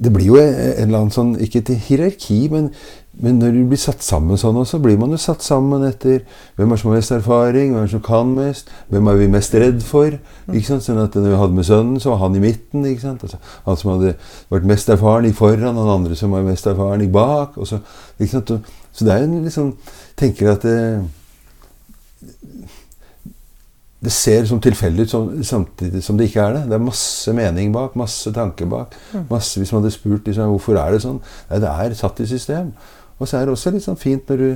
[0.00, 0.52] Det blir jo en
[0.86, 2.70] eller annen sånn Ikke til hierarki, men,
[3.20, 6.22] men når du blir satt sammen sånn også, blir man jo satt sammen etter
[6.56, 9.56] hvem er som har mest erfaring, hvem er som kan mest, hvem er vi mest
[9.60, 10.16] redd for.
[10.48, 10.86] ikke sant?
[10.86, 12.86] Sånn at Når vi hadde med sønnen, så var han i midten.
[12.88, 13.24] ikke sant?
[13.26, 14.14] Altså, han som hadde
[14.48, 17.60] vært mest erfaren, gikk foran, han andre som var mest erfaren, gikk bak.
[17.68, 17.82] Så,
[18.18, 18.54] ikke sant?
[18.92, 19.74] Så det er en liksom
[20.20, 20.78] tenker at det,
[24.00, 26.62] det ser som tilfeldig ut samtidig som det ikke er det.
[26.70, 28.96] Det er masse mening bak, masse tanke bak.
[29.28, 32.26] masse, Hvis man hadde spurt liksom, hvorfor er det sånn, Nei, det er satt i
[32.30, 32.72] system.
[33.20, 34.50] Og så er det også litt sånn fint når du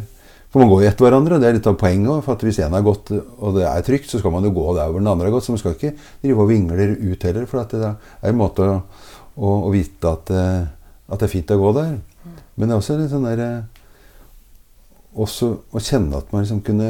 [0.55, 2.23] For man går jo etter hverandre, og det er litt av poenget.
[2.23, 4.87] For hvis én har gått, og det er trygt, så skal man jo gå der
[4.87, 5.49] hvor den andre har gått.
[5.49, 7.49] Så man skal ikke drive og vingle ut heller.
[7.51, 8.77] For det er en måte å,
[9.35, 10.61] å, å vite at, eh,
[11.09, 11.97] at, det er fint å gå der.
[12.55, 13.43] Men det er også litt sånn der
[15.25, 16.89] Også å kjenne at man liksom kunne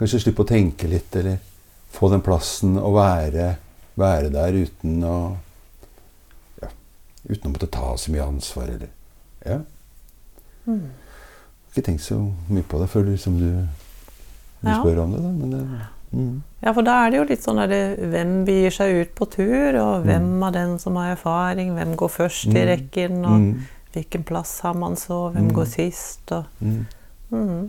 [0.00, 1.38] kanskje slippe å tenke litt, eller
[1.92, 3.54] få den plassen og være,
[4.00, 5.16] være der uten å
[6.62, 6.72] ja,
[7.28, 8.94] Uten å måtte ta så mye ansvar, eller
[9.44, 9.60] Ja.
[10.68, 10.88] Mm
[11.78, 12.18] ikke tenkt så
[12.50, 13.48] mye på det før liksom du,
[14.62, 14.80] du ja.
[14.80, 15.22] spør om det.
[15.22, 15.32] Da.
[15.38, 15.62] Men det,
[16.12, 16.36] mm.
[16.64, 19.78] Ja, for da er det jo litt sånn der, hvem begir seg ut på tur,
[19.78, 20.06] og mm.
[20.08, 22.62] hvem av den som har erfaring, hvem går først i mm.
[22.72, 23.50] rekken, og mm.
[23.96, 25.56] hvilken plass har man så, hvem mm.
[25.58, 27.60] går sist, og mm.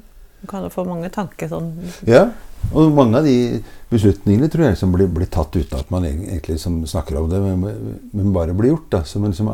[0.50, 1.74] kan jo få mange tanker sånn.
[2.10, 2.30] Ja,
[2.74, 6.58] og mange av de beslutningene tror jeg liksom blir, blir tatt uten at man egentlig
[6.58, 8.90] liksom snakker om det, men, men bare blir gjort.
[8.98, 9.54] da, Som man liksom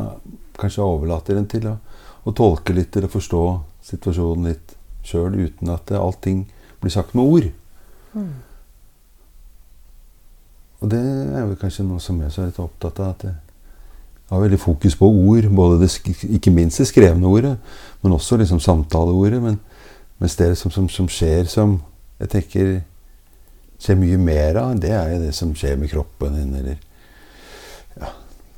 [0.56, 1.76] kanskje overlater en til å,
[2.26, 3.44] å tolke litt eller forstå
[3.86, 4.74] situasjonen litt
[5.06, 6.42] sjøl uten at allting
[6.82, 7.48] blir sagt med ord.
[8.16, 8.32] Mm.
[10.82, 13.14] Og det er jo kanskje noe som jeg er litt opptatt av.
[13.14, 15.48] at jeg har veldig fokus på ord.
[15.54, 15.90] både det,
[16.34, 17.56] Ikke minst det skrevne ordet,
[18.02, 19.42] men også liksom samtaleordet.
[19.42, 19.60] Men,
[20.18, 21.80] mens det som, som, som, skjer som
[22.18, 22.82] jeg tenker
[23.78, 26.76] skjer mye mer av, det er jo det som skjer med kroppen din, eller
[28.00, 28.08] ja,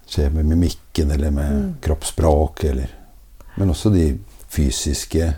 [0.06, 1.72] skjer med mimikken, eller med mm.
[1.82, 2.97] kroppsspråk, eller
[3.58, 4.12] Men også de
[4.48, 5.32] fysiske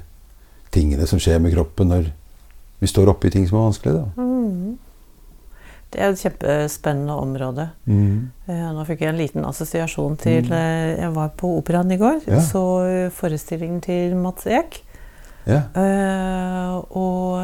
[0.74, 2.12] tingene som skjer med kroppen når
[2.80, 4.04] vi står oppi ting som er vanskelig.
[4.16, 4.78] Mm.
[5.90, 7.66] Det er et kjempespennende område.
[7.90, 8.30] Mm.
[8.46, 10.54] Eh, nå fikk jeg en liten assosiasjon til mm.
[10.54, 12.22] eh, Jeg var på Operaen i går.
[12.30, 12.38] Ja.
[12.44, 12.62] Så
[13.16, 14.78] forestillingen til Mats Ek.
[15.48, 15.64] Ja.
[15.74, 17.40] Uh, og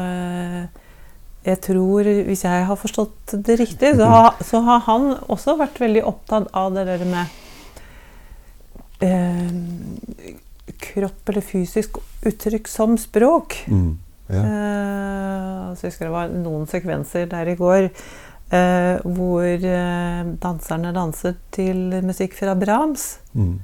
[1.47, 5.81] jeg tror, hvis jeg har forstått det riktig, så har, så har han også vært
[5.83, 7.25] veldig opptatt av det der med
[9.03, 9.49] uh,
[10.81, 13.55] kropp eller fysisk uttrykk som språk.
[13.67, 14.43] Mm, ja.
[14.43, 20.93] Uh, så jeg husker det var noen sekvenser der i går uh, hvor eh, danserne
[20.95, 23.17] danset til musikk fra Brahms.
[23.33, 23.57] Mm.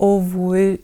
[0.00, 0.76] Og hvor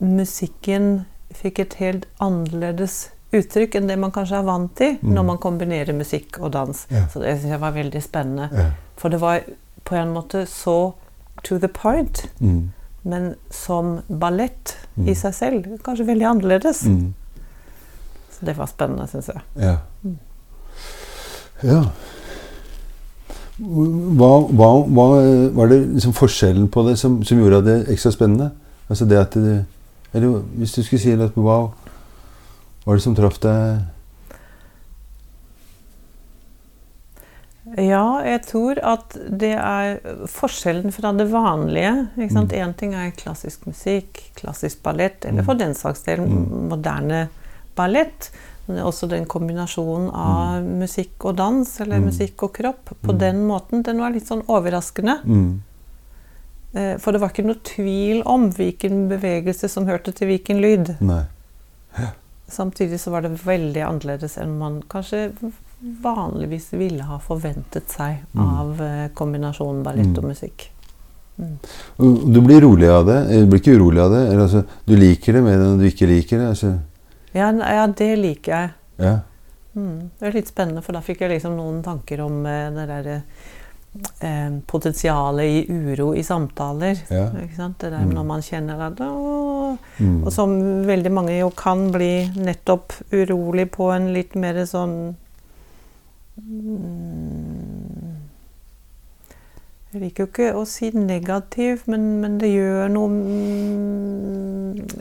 [0.00, 1.04] musikken
[1.36, 5.12] fikk et helt annerledes uttrykk enn det man kanskje er vant til mm.
[5.14, 6.86] når man kombinerer musikk og dans.
[6.90, 7.04] Ja.
[7.12, 8.48] Så det synes jeg var veldig spennende.
[8.50, 8.70] Ja.
[8.98, 9.44] For det var
[9.86, 10.94] på en måte så
[11.46, 12.26] to the point.
[12.40, 12.70] Mm
[13.02, 15.08] men som ballett mm.
[15.08, 15.68] i seg selv.
[15.84, 16.82] Kanskje veldig annerledes.
[16.86, 17.14] Mm.
[18.30, 19.42] Så det var spennende, syns jeg.
[19.60, 19.76] Ja.
[20.04, 20.18] Mm.
[21.64, 21.82] ja.
[23.60, 25.06] Hva, hva, hva,
[25.52, 28.50] var det liksom forskjellen på det som, som, gjorde det ekstra spennende?
[28.88, 29.58] Altså det at det,
[30.12, 31.58] Eller hvis du skulle si noe, hva
[32.86, 33.82] var det som traff deg
[37.78, 41.92] Ja, jeg tror at det er forskjellen fra det vanlige.
[42.16, 42.74] Én mm.
[42.78, 45.62] ting er klassisk musikk, klassisk ballett, eller for mm.
[45.62, 46.46] den saks del mm.
[46.72, 47.28] moderne
[47.78, 48.30] ballett.
[48.66, 50.70] Men også den kombinasjonen av mm.
[50.82, 52.10] musikk og dans, eller mm.
[52.10, 55.18] musikk og kropp, på den måten, den var litt sånn overraskende.
[56.74, 60.94] Eh, for det var ikke noe tvil om hvilken bevegelse som hørte til hvilken lyd.
[61.02, 61.24] Nei.
[62.50, 65.28] Samtidig så var det veldig annerledes enn man kanskje
[65.80, 68.42] vanligvis ville ha forventet seg mm.
[68.44, 70.28] av eh, kombinasjonen ballett og mm.
[70.28, 70.66] musikk.
[71.40, 71.56] Mm.
[72.34, 73.20] Du blir rolig av det?
[73.32, 74.26] Du blir ikke urolig av det?
[74.26, 76.50] Eller, altså, du liker det mer enn du ikke liker det?
[76.52, 76.74] Altså.
[77.32, 78.70] Ja, ja, det liker jeg.
[79.00, 79.14] Ja.
[79.78, 80.10] Mm.
[80.18, 83.16] Det er litt spennende, for da fikk jeg liksom noen tanker om eh, det derre
[84.18, 86.98] eh, potensialet i uro i samtaler.
[87.08, 87.28] Ja.
[87.32, 88.14] Det der mm.
[88.18, 90.22] når man kjenner at mm.
[90.24, 95.16] Og som veldig mange jo kan bli nettopp urolig på en litt mer sånn.
[99.90, 104.50] Jeg liker jo ikke å si negativ, men, men det gjør noe mm,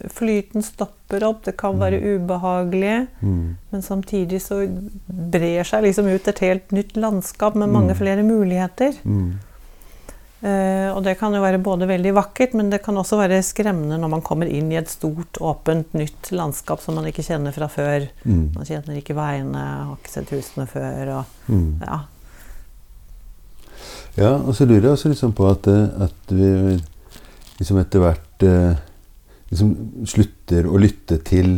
[0.10, 2.08] Flyten stopper opp, det kan være mm.
[2.18, 2.96] ubehagelig.
[3.22, 3.44] Mm.
[3.70, 4.64] Men samtidig så
[5.08, 8.00] brer seg liksom ut et helt nytt landskap med mange mm.
[8.02, 8.98] flere muligheter.
[9.06, 9.38] Mm.
[10.40, 13.98] Uh, og det kan jo være både veldig vakkert, men det kan også være skremmende
[14.00, 17.68] når man kommer inn i et stort, åpent, nytt landskap som man ikke kjenner fra
[17.72, 18.06] før.
[18.24, 18.46] Mm.
[18.56, 21.12] Man kjenner ikke veiene, har ikke sett husene før.
[21.18, 21.84] Og, mm.
[21.84, 21.98] ja.
[24.22, 24.32] ja.
[24.38, 26.54] og så lurer jeg også liksom på at, eh, at vi
[27.60, 28.80] liksom etter hvert uh,
[29.52, 29.76] liksom
[30.08, 31.58] slutter å lytte til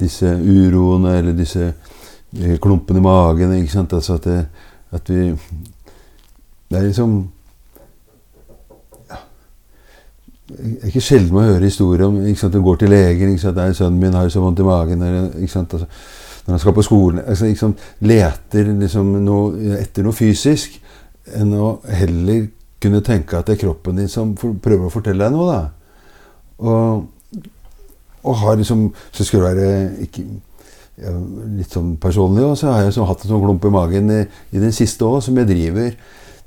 [0.00, 1.74] disse uroene eller disse
[2.64, 3.52] klumpene i magen.
[3.60, 3.92] ikke sant?
[3.92, 4.42] Altså at, det,
[4.96, 5.34] at vi
[6.72, 7.33] Det er liksom
[10.48, 13.42] det er ikke sjelden man hører historier om ikke sant, Du går til legen ikke
[13.46, 15.86] sant, 'Sønnen min har så vondt i magen.' Eller, ikke sant, altså,
[16.46, 20.80] når han skal på skolen altså, ikke sant, Leter liksom noe, etter noe fysisk
[21.34, 22.48] enn å heller
[22.80, 25.52] kunne tenke at det er kroppen din som prøver å fortelle deg noe.
[25.52, 25.68] da.
[26.58, 27.04] Og
[28.24, 30.22] og har liksom Så skulle det være ikke,
[30.98, 31.10] ja,
[31.58, 34.20] litt sånn personlig også, så har jeg så hatt en sånn klump i magen i,
[34.54, 35.96] i den siste òg, som jeg driver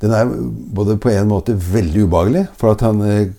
[0.02, 0.30] Den er
[0.78, 3.32] både på en måte veldig ubehagelig, for at han eh,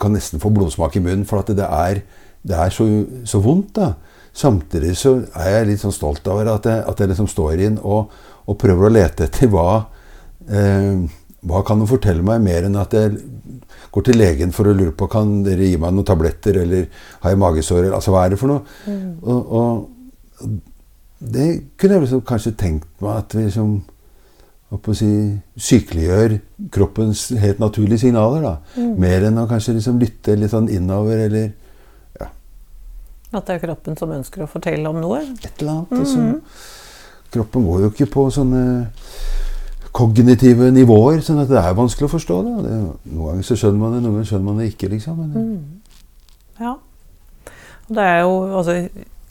[0.00, 1.26] kan nesten få blodsmak i munnen.
[1.28, 2.00] For at det er,
[2.42, 2.86] det er så,
[3.24, 3.76] så, vondt.
[3.78, 3.92] da.
[4.34, 7.76] Samtidig så er jeg litt sånn stolt over at jeg, at jeg liksom står inn
[7.78, 8.10] og,
[8.42, 9.84] og, prøver å lete etter hva
[10.50, 11.04] eh,
[11.44, 13.14] Hva kan du fortelle meg mer enn at jeg
[13.94, 16.86] går til legen for å lure på kan dere gi meg noen tabletter, eller
[17.22, 18.64] har jeg magesår, altså hva er det for noe?
[18.88, 19.10] Mm.
[19.22, 20.54] Og, og,
[21.24, 23.76] det kunne jeg liksom kanskje tenkt meg at vi liksom
[24.96, 25.10] si,
[25.56, 26.38] sykeliggjør
[26.72, 28.42] kroppens helt naturlige signaler.
[28.42, 28.54] da.
[28.76, 28.94] Mm.
[29.00, 31.52] Mer enn å kanskje liksom lytte litt sånn innover, eller
[32.20, 32.28] ja.
[33.32, 35.22] At det er kroppen som ønsker å fortelle om noe?
[35.42, 35.90] Et eller annet.
[35.90, 36.00] Mm.
[36.00, 38.64] Altså, kroppen går jo ikke på sånne
[39.94, 42.54] kognitive nivåer, sånn at det er vanskelig å forstå det.
[42.66, 42.78] det
[43.14, 44.90] noen ganger så skjønner man det, noen ganger skjønner man det ikke.
[44.90, 45.20] liksom.
[45.34, 46.60] Mm.
[46.60, 46.76] Ja.
[47.84, 48.78] Og det er jo altså,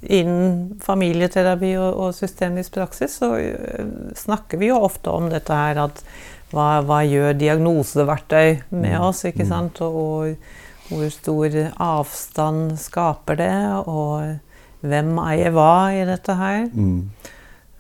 [0.04, 5.80] Innen familieterapi og, og, systemisk praksis så uh, snakker vi jo ofte om dette her
[5.86, 6.04] at
[6.54, 9.06] hva, hva gjør diagnoseverktøy med mm.
[9.08, 9.24] oss?
[9.30, 9.50] ikke mm.
[9.50, 9.82] sant?
[9.86, 10.34] Og,
[10.92, 13.54] og hvor stor avstand skaper det?
[13.88, 16.68] Og hvem eier hva i dette her?
[16.74, 17.00] Mm.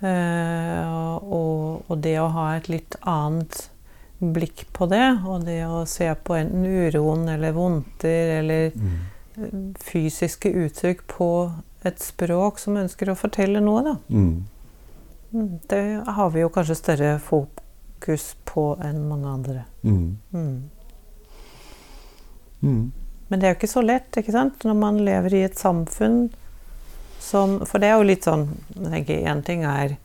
[0.03, 3.69] Uh, og, og, det å ha et litt annet
[4.23, 9.77] blikk på det, og det å se på enten uroen eller vondter eller mm.
[9.83, 11.29] fysiske uttrykk på
[11.87, 13.95] et språk som ønsker å fortelle noe, da.
[14.09, 14.45] Mm.
[15.31, 15.49] mm.
[15.69, 15.83] Det
[16.17, 19.65] har vi jo kanskje større fokus på enn mange andre.
[19.83, 20.17] Mm.
[20.31, 20.57] mm.
[22.63, 22.91] Mm.
[23.27, 24.63] Men det er jo ikke så lett, ikke sant?
[24.63, 26.27] Når man lever i et samfunn
[27.23, 28.43] som For det er jo litt sånn
[28.75, 29.95] Én ting er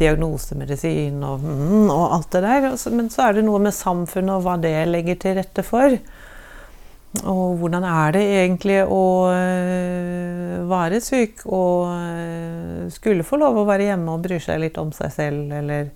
[0.00, 1.44] diagnosemedisin og,
[1.92, 5.18] og alt det der, men så er det noe med samfunnet og hva det legger
[5.20, 5.96] til rette for.
[7.18, 13.66] Og hvordan er det egentlig å uh, være syk og uh, skulle få lov å
[13.66, 15.90] være hjemme og bry seg litt om seg selv, eller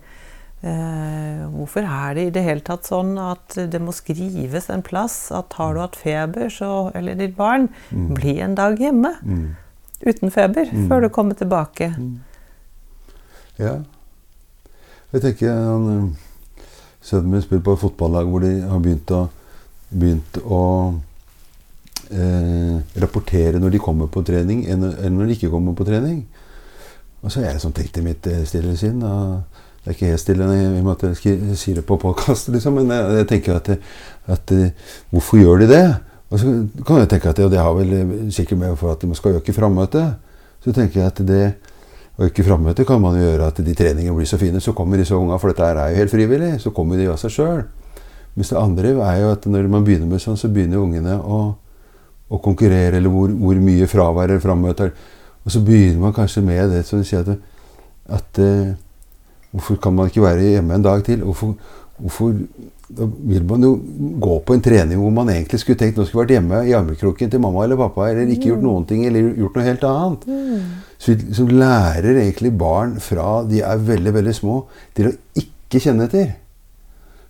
[0.64, 5.16] eh, Hvorfor er det i det hele tatt sånn at det må skrives en plass
[5.34, 8.06] at har du hatt feber, så, eller ditt barn, mm.
[8.14, 9.44] bli en dag hjemme mm.
[10.06, 10.86] uten feber mm.
[10.90, 11.90] før du kommer tilbake?
[11.98, 12.14] Mm.
[13.58, 13.74] Ja.
[15.14, 16.14] Jeg tenker han,
[17.04, 19.26] Sønnen min spiller på et fotballag hvor de har begynt å
[19.94, 20.62] begynt å
[22.10, 26.24] eh, rapportere når de kommer på trening, enn når de ikke kommer på trening.
[27.24, 29.00] Og så er jeg sånn tenkt i mitt eh, stille sinn.
[29.00, 31.24] Det er ikke helt stille i og med at
[31.78, 33.70] det på podkast, liksom, men jeg, jeg tenker at,
[34.32, 35.84] at, eh, Hvorfor gjør de det?
[36.32, 36.52] Og så
[36.86, 39.38] kan jeg tenke at det, det har vel eh, sikkert med for at de skal
[39.40, 40.16] øke frammøtet.
[40.64, 41.44] Så tenker jeg at det
[42.16, 44.60] å øke frammøtet kan man jo gjøre at de treningene blir så fine.
[44.60, 47.34] Så kommer disse unga, for dette er jo helt frivillig, så kommer de av seg
[47.34, 47.64] sjøl.
[48.34, 51.40] Mens det andre er jo at når man begynner med sånn, så begynner ungene å,
[52.28, 54.90] å konkurrere, eller hvor, hvor mye fravær eller frammøte
[55.44, 57.48] Og så begynner man kanskje med det du sier at,
[58.18, 58.74] at uh,
[59.54, 61.20] Hvorfor kan man ikke være hjemme en dag til?
[61.22, 61.52] Hvorfor,
[62.02, 62.32] hvorfor
[62.94, 63.70] da vil man jo
[64.20, 67.30] gå på en trening hvor man egentlig skulle tenkt nå skulle vært hjemme i armekroken
[67.32, 68.66] til mamma eller pappa, eller ikke gjort mm.
[68.66, 70.26] noen ting, eller gjort noe helt annet.
[70.28, 70.66] Mm.
[71.00, 74.58] Så vi lærer egentlig barn fra de er veldig, veldig små,
[74.96, 76.34] til å ikke kjenne etter.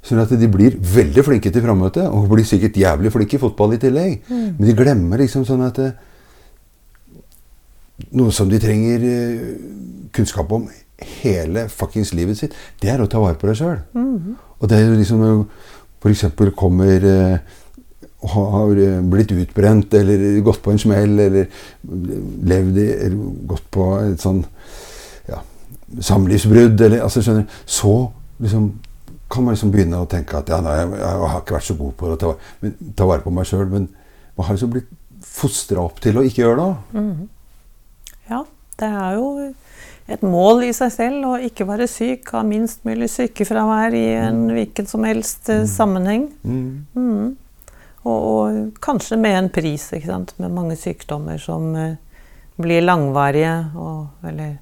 [0.05, 3.77] Sånn at de blir veldig flinke til frammøte, og blir sikkert jævlig flinke i fotball
[3.77, 4.19] i tillegg.
[4.29, 4.49] Mm.
[4.59, 5.95] Men de glemmer liksom sånn at eh,
[8.19, 9.51] Noe som de trenger uh,
[10.11, 10.65] kunnskap om
[11.23, 13.77] hele fuckings livet sitt, det er å ta vare på deg sjøl.
[13.95, 14.33] Mm.
[14.59, 15.23] Og det er jo liksom
[16.03, 16.25] F.eks.
[16.59, 17.37] kommer uh,
[18.33, 18.75] har
[19.11, 21.47] blitt utbrent eller gått på en smell eller
[22.51, 24.41] levd i eller gått på et sånn
[25.29, 25.43] ja,
[26.01, 27.95] samlivsbrudd eller altså skjønner Så
[28.43, 28.71] liksom
[29.35, 31.79] kan man liksom begynne å tenke at ja, nei, jeg, jeg, har ikke vært så
[31.79, 32.33] god på å ta,
[32.97, 33.67] ta vare på meg sjøl.
[33.71, 33.89] Men
[34.39, 34.91] man har liksom blitt
[35.25, 37.01] fostra opp til å ikke gjøre det.
[37.01, 37.29] Mm.
[38.31, 38.41] Ja,
[38.81, 39.29] det er jo
[40.15, 44.43] et mål i seg selv å ikke være syk, ha minst mulig sykefravær i en
[44.45, 44.53] mm.
[44.59, 45.65] hvilken som helst mm.
[45.71, 46.29] sammenheng.
[46.45, 46.69] Mm.
[46.93, 47.33] mm.
[48.05, 50.35] Og, og, kanskje med en pris, ikke sant?
[50.37, 51.95] med mange sykdommer som uh,
[52.61, 54.59] blir langvarige, og, eller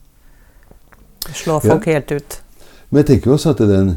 [1.35, 1.97] slår folk ja.
[1.97, 2.39] helt ut.
[2.91, 3.97] Men jeg tenker jo også at den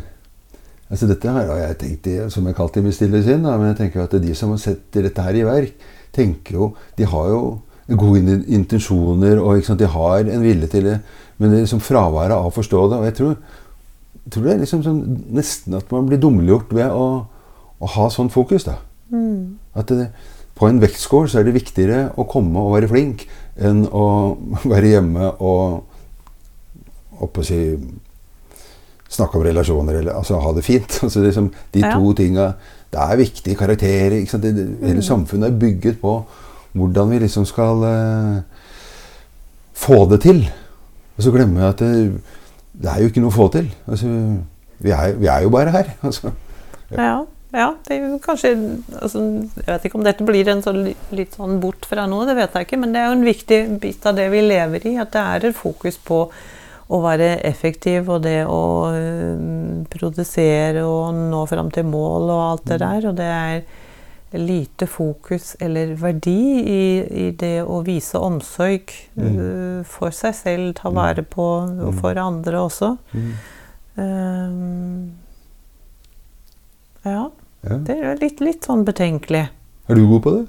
[0.85, 3.29] Altså Dette har jeg tenkt i, som jeg kalte det mitt.
[3.33, 7.07] Men jeg tenker at de som har sett dette her i verk, tenker jo De
[7.09, 7.39] har jo
[7.99, 10.99] gode intensjoner, og de har en vilje til det.
[11.37, 12.99] Men det er liksom fraværet av å forstå det.
[12.99, 13.35] Og jeg tror,
[14.31, 15.01] tror det er liksom sånn,
[15.35, 17.05] nesten at man blir dummeliggjort ved å,
[17.77, 18.65] å ha sånn fokus.
[18.65, 18.79] da.
[19.13, 19.57] Mm.
[19.77, 20.09] At det,
[20.55, 23.25] på en vektskål så er det viktigere å komme og være flink
[23.59, 24.05] enn å
[24.71, 25.83] være hjemme og,
[27.19, 27.61] og på å si
[29.11, 30.99] snakke om relasjoner eller altså, ha det fint.
[31.03, 31.93] Altså, liksom, de ja.
[31.93, 32.53] to tinga
[32.91, 34.19] Det er viktige karakterer.
[34.23, 35.09] Det, det, hele mm.
[35.09, 36.19] samfunnet er bygget på
[36.75, 38.41] hvordan vi liksom skal eh,
[39.73, 40.41] få det til.
[41.17, 42.21] Og så glemmer jeg at det,
[42.83, 43.69] det er jo ikke noe å få til.
[43.87, 44.09] Altså,
[44.79, 45.95] vi, er, vi er jo bare her.
[46.07, 46.31] Altså.
[46.91, 47.25] Ja.
[47.55, 48.51] ja, det er jo kanskje
[49.01, 49.23] altså,
[49.57, 50.83] Jeg vet ikke om dette blir en sånn,
[51.17, 52.79] litt sånn bort fra noe, det vet jeg ikke.
[52.83, 54.95] Men det er jo en viktig bit av det vi lever i.
[55.01, 56.27] At det er et fokus på
[56.85, 58.61] å være effektiv og det å
[58.93, 63.09] uh, produsere og nå fram til mål og alt det der.
[63.09, 63.65] Og det er
[64.35, 66.85] lite fokus eller verdi i,
[67.25, 69.35] i det å vise omsorg mm.
[69.39, 70.97] uh, for seg selv, ta mm.
[70.99, 71.99] vare på og mm.
[72.01, 72.91] for andre også.
[73.15, 73.31] Mm.
[73.95, 75.11] Um,
[77.05, 77.29] ja.
[77.65, 77.77] ja.
[77.87, 79.47] Det er litt, litt, sånn betenkelig.
[79.85, 80.45] Er du god på det?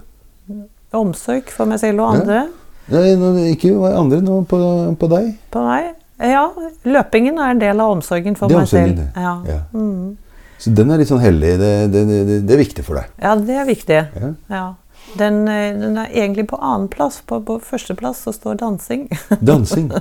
[0.96, 2.46] Omsorg for meg selv og andre.
[2.46, 2.62] Ja.
[2.86, 4.58] Nei, ikke andre, nå på,
[4.98, 5.32] på deg.
[5.50, 5.94] På meg?
[6.22, 6.46] Ja.
[6.88, 9.02] Løpingen er en del av omsorgen for meg selv.
[9.16, 9.34] Ja.
[9.48, 9.60] ja.
[9.74, 10.16] Mm.
[10.58, 11.56] Så den er litt sånn hellig.
[11.60, 13.12] Det, det, det, det, er viktig for deg?
[13.20, 14.00] Ja, det er viktig.
[14.16, 14.32] Ja.
[14.52, 14.66] ja.
[15.16, 17.20] Den, eh, den, er egentlig på annenplass.
[17.28, 19.06] På, på førsteplass så står dansing.
[19.50, 19.92] dansing.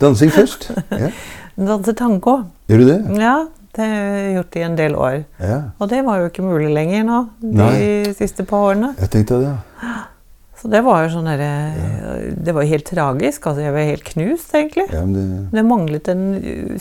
[0.00, 0.70] Dansing først?
[0.90, 1.12] Ja.
[1.58, 2.40] Danse tango.
[2.70, 2.98] Gjør du det?
[3.20, 3.36] Ja,
[3.76, 5.16] det har jeg gjort i en del år.
[5.42, 5.58] Ja.
[5.78, 8.12] Og det var jo ikke mulig lenger nå, de Nei.
[8.18, 8.94] siste par årene.
[9.00, 9.96] Jeg tenkte det, ja.
[10.58, 12.14] Så det var jo sånn derre ja.
[12.48, 13.46] Det var helt tragisk.
[13.46, 14.88] Altså, jeg var helt knust, egentlig.
[14.90, 15.26] Ja, det...
[15.52, 15.64] det...
[15.66, 16.24] manglet en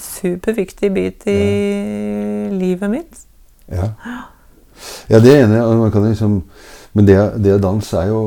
[0.02, 2.54] superviktig bit i ja.
[2.58, 3.20] livet mitt.
[3.70, 3.92] Ja.
[5.12, 6.40] ja, det man kan liksom,
[6.96, 8.22] Men det, det dans er jo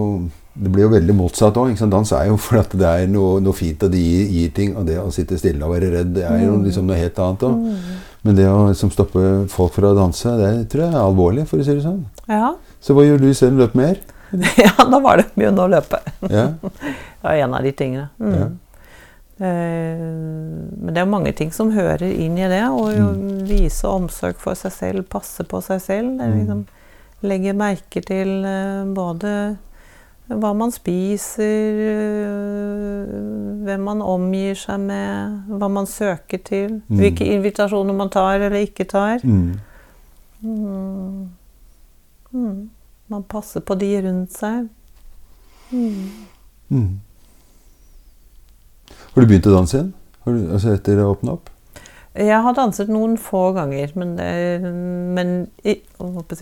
[0.60, 1.72] det blir jo veldig motsatt òg.
[1.90, 4.76] Dans er jo fordi det er noe, noe fint, og det gir, gir, ting.
[4.76, 6.64] Og det å sitte stille og være redd, det er jo mm.
[6.66, 7.58] liksom noe helt annet òg.
[7.64, 7.98] Mm.
[8.26, 11.62] Men det å liksom stoppe folk fra å danse, det tror jeg er alvorlig, for
[11.62, 12.02] å si det sånn.
[12.28, 12.52] Ja.
[12.84, 13.62] Så hva gjør du selv?
[13.62, 14.02] Løper mer?
[14.64, 16.02] ja, da var det begynne å løpe.
[16.30, 16.50] Ja.
[16.62, 18.08] det var en av de tingene.
[18.18, 18.34] Mm.
[18.36, 18.50] Ja.
[19.40, 20.00] Eh,
[20.76, 22.62] men det er mange ting som hører inn i det.
[22.68, 23.46] Å mm.
[23.48, 26.20] vise omsorg for seg selv, passe på seg selv.
[26.20, 26.36] Mm.
[26.36, 26.62] Liksom,
[27.24, 29.32] legge merke til uh, både
[30.30, 33.08] hva man spiser, uh,
[33.66, 36.78] hvem man omgir seg med, hva man søker til.
[36.88, 37.00] Mm.
[37.00, 39.24] Hvilke invitasjoner man tar eller ikke tar.
[39.24, 39.60] Mm.
[42.30, 42.60] mm.
[43.10, 44.68] Man passer på de rundt seg.
[45.70, 46.10] Mm.
[46.70, 47.00] Mm.
[49.10, 49.94] Har du begynt å danse igjen?
[50.24, 51.50] Du, altså etter å åpne opp?
[52.18, 54.16] Jeg har danset noen få ganger, men,
[55.14, 55.28] men
[55.62, 55.76] i,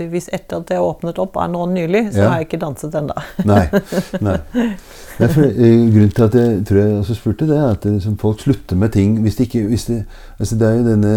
[0.09, 2.29] hvis etter at jeg har åpnet opp er nå nylig, så ja.
[2.31, 3.17] har jeg ikke danset ennå.
[3.45, 3.67] nei,
[4.25, 4.39] nei.
[5.19, 8.15] nei for, eh, grunnen til at jeg tror jeg også spurte, det er at liksom,
[8.23, 9.99] folk slutter med ting hvis de ikke hvis de,
[10.39, 11.13] altså Det er jo denne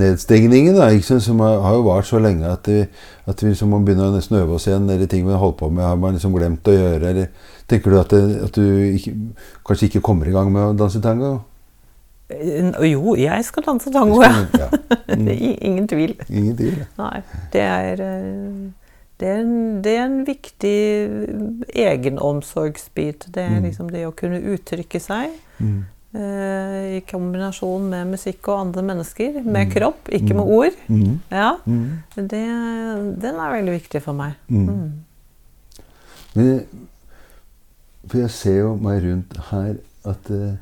[0.00, 2.88] nedstengningen da, sant, som har, har, jo vart så lenge at, de,
[3.30, 4.90] at vi liksom må begynne å nesten øve oss igjen.
[4.90, 7.14] Eller ting vi har holdt på med, har man liksom glemt å gjøre.
[7.14, 7.30] Eller
[7.70, 9.14] tenker du at, at du ikke,
[9.68, 11.36] kanskje ikke kommer i gang med å danse tango?
[12.88, 14.46] Jo, jeg skal danse tango, ja.
[14.58, 14.68] ja.
[15.12, 15.28] Mm.
[15.28, 16.14] ingen tvil.
[16.30, 16.84] Ingen tvil.
[16.96, 17.18] Nei,
[17.52, 18.70] det er, eh,
[19.20, 20.78] det er, en, det er en viktig
[21.68, 23.26] egenomsorgsbit.
[23.34, 23.66] Det er mm.
[23.66, 25.34] liksom det å kunne uttrykke seg.
[25.58, 25.82] Mm.
[26.12, 29.38] Uh, I kombinasjon med musikk og andre mennesker.
[29.42, 29.72] Med mm.
[29.76, 30.82] kropp, ikke med ord.
[30.88, 31.20] Mm.
[31.32, 31.52] Ja,
[32.16, 32.42] det,
[33.22, 34.36] den er veldig viktig for meg.
[34.48, 34.92] Men,
[38.08, 39.74] for jeg ser jo meg rundt her
[40.08, 40.52] at uh,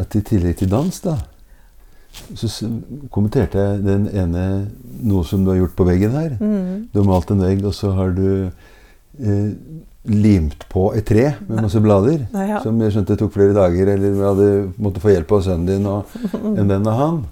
[0.00, 1.16] at i tillegg til dans, da,
[2.36, 2.48] så
[3.12, 4.44] kommenterte jeg den ene
[5.04, 6.36] noe som du har gjort på veggen her.
[6.40, 6.88] Mm.
[6.92, 9.52] Du har malt en vegg, og så har du eh,
[10.06, 12.26] limt på et tre med masse blader.
[12.34, 12.60] Nei, ja.
[12.64, 15.88] Som jeg skjønte tok flere dager, eller vi hadde måtte få hjelp av sønnen din
[15.90, 16.18] og,
[16.58, 17.24] enn den av han.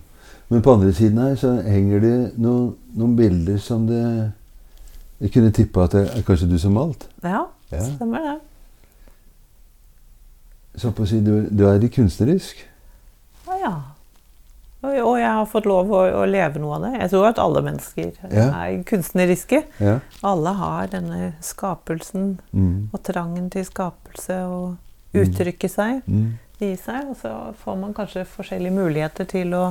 [0.53, 4.03] Men på andre siden her så henger det noen, noen bilder som det
[5.23, 7.07] Jeg kunne tippa at det er kanskje du som malt?
[7.23, 7.87] Ja, ja.
[7.95, 8.35] stemmer det
[10.77, 12.65] så på å si, du, du er litt kunstnerisk?
[13.47, 13.75] Å ja.
[14.85, 16.93] Og jeg har fått lov å, å, leve noe av det.
[16.99, 18.49] Jeg tror at alle mennesker ja.
[18.51, 19.63] er kunstneriske.
[19.81, 19.95] Ja.
[20.27, 22.91] Alle har denne skapelsen mm.
[22.93, 25.23] og trangen til skapelse og mm.
[25.23, 26.29] uttrykke seg mm.
[26.69, 27.09] i seg.
[27.15, 29.65] Og så får man kanskje forskjellige muligheter til å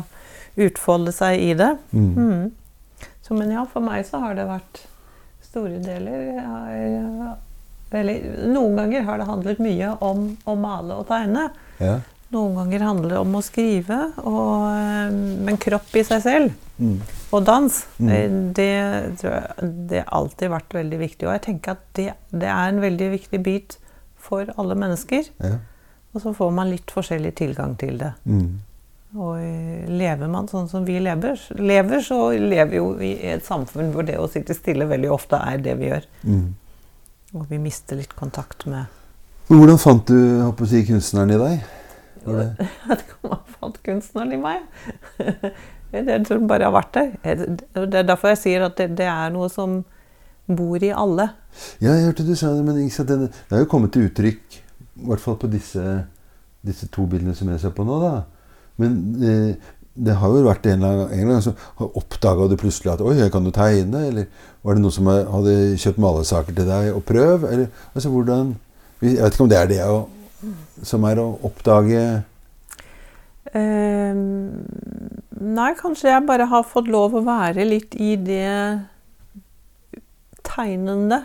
[0.65, 1.75] utfolde seg i det.
[1.93, 2.11] Mm.
[2.17, 2.51] mm.
[3.23, 4.81] Så, men ja, for meg så har det vært
[5.45, 6.25] store deler.
[6.33, 7.37] Jeg har
[7.99, 11.49] eller, noen ganger har det handlet mye om å male og tegne.
[11.81, 11.99] Ja.
[12.33, 13.99] Noen ganger handler det om å skrive.
[14.23, 15.13] Og, eh,
[15.47, 16.97] men kropp i seg selv mm.
[17.35, 18.39] og dans, mm.
[18.57, 18.71] Det
[19.21, 21.27] tror jeg det har alltid vært veldig viktig.
[21.27, 23.77] Og jeg tenker at det, det er en veldig viktig bit
[24.23, 25.29] for alle mennesker.
[25.43, 25.57] Ja.
[26.13, 28.13] Og så får man litt forskjellig tilgang til det.
[28.29, 28.61] Mm.
[29.13, 33.91] Og eh, lever man sånn som vi lever, lever, så lever jo i et samfunn
[33.93, 36.07] hvor det å sitte stille veldig ofte er det vi gjør.
[36.25, 36.47] Mm.
[37.33, 39.01] Og vi mister litt kontakt med
[39.49, 41.63] Hvordan fant du håper jeg, kunstneren i deg?
[42.95, 44.61] Ikke om jeg fant kunstneren i meg.
[45.93, 47.09] Det tror jeg bare har vært der.
[47.75, 49.83] Det er derfor jeg sier at det, det er noe som
[50.47, 51.27] bor i alle.
[51.83, 55.05] Ja, jeg hørte du sa det, men det, det har jo kommet til uttrykk, i
[55.05, 55.83] hvert fall på disse,
[56.65, 58.15] disse to bildene som jeg ser på nå, da.
[58.81, 61.53] Men eh, det har jo vært en eller annen gang så
[61.85, 64.07] oppdaga du plutselig at 'Oi, kan jo tegne'.
[64.09, 64.25] Eller
[64.63, 67.45] var det noen som hadde kjøpt malesaker til deg og prøv?
[67.45, 68.55] Eller, altså hvordan
[69.03, 70.07] Jeg vet ikke om det er det å,
[70.81, 72.23] som er å oppdage
[73.51, 74.15] uh,
[75.43, 78.79] nei, kanskje jeg bare har fått lov å være litt i det
[80.47, 81.19] tegnende.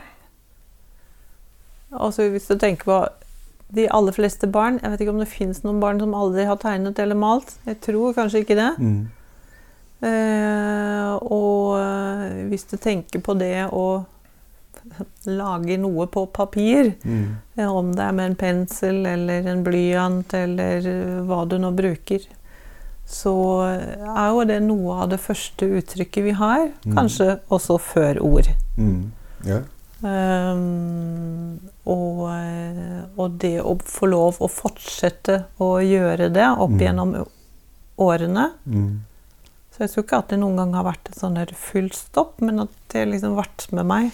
[1.94, 2.98] Altså hvis du tenker på
[3.74, 6.56] de aller fleste barn Jeg vet ikke om det fins noen barn som aldri har
[6.56, 7.56] tegnet eller malt.
[7.66, 8.70] Jeg tror kanskje ikke det.
[8.78, 9.06] mm.
[9.98, 14.04] Eh, og eh, hvis du tenker på det å
[15.26, 17.36] lage noe på papir, Mm.
[17.58, 21.72] eh, om det er med en pensel eller en blyant eller eh, hva du nå
[21.74, 22.20] bruker,
[23.08, 23.34] så
[23.66, 26.68] er jo det noe av det første uttrykket vi har.
[26.86, 26.94] Mm.
[26.94, 28.48] Kanskje også før ord.
[28.76, 29.10] Mm.
[29.48, 29.60] Ja.
[30.00, 36.80] Um, og, eh, og det å få lov å fortsette å gjøre det opp Mm.
[36.86, 37.14] gjennom
[37.98, 39.00] årene Mm.
[39.70, 42.58] Så jeg tror ikke at det noen gang har vært et sånn fullt stopp, men
[42.64, 44.10] at det har liksom vært med meg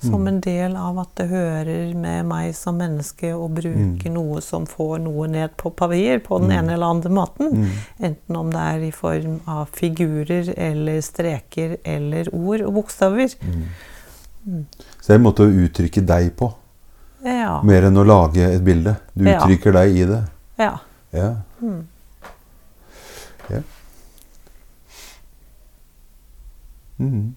[0.00, 0.28] som Mm.
[0.28, 5.00] en del av at det hører med meg som menneske å bruke noe som får
[5.00, 6.58] noe ned på papir på den Mm.
[6.58, 7.50] ene eller andre måten.
[7.52, 7.68] Mm.
[8.00, 13.34] Enten om det er i form av figurer eller streker eller ord og bokstaver.
[13.42, 13.64] Mm.
[14.46, 14.66] Mm.
[15.00, 16.52] Så det er en måte å uttrykke deg på,
[17.22, 17.60] Ja.
[17.62, 18.96] mer enn å lage et bilde.
[19.14, 20.22] Du uttrykker deg i det.
[20.58, 20.74] ja.
[21.12, 21.34] Ja.
[21.60, 21.86] Mm.
[27.02, 27.34] Mm.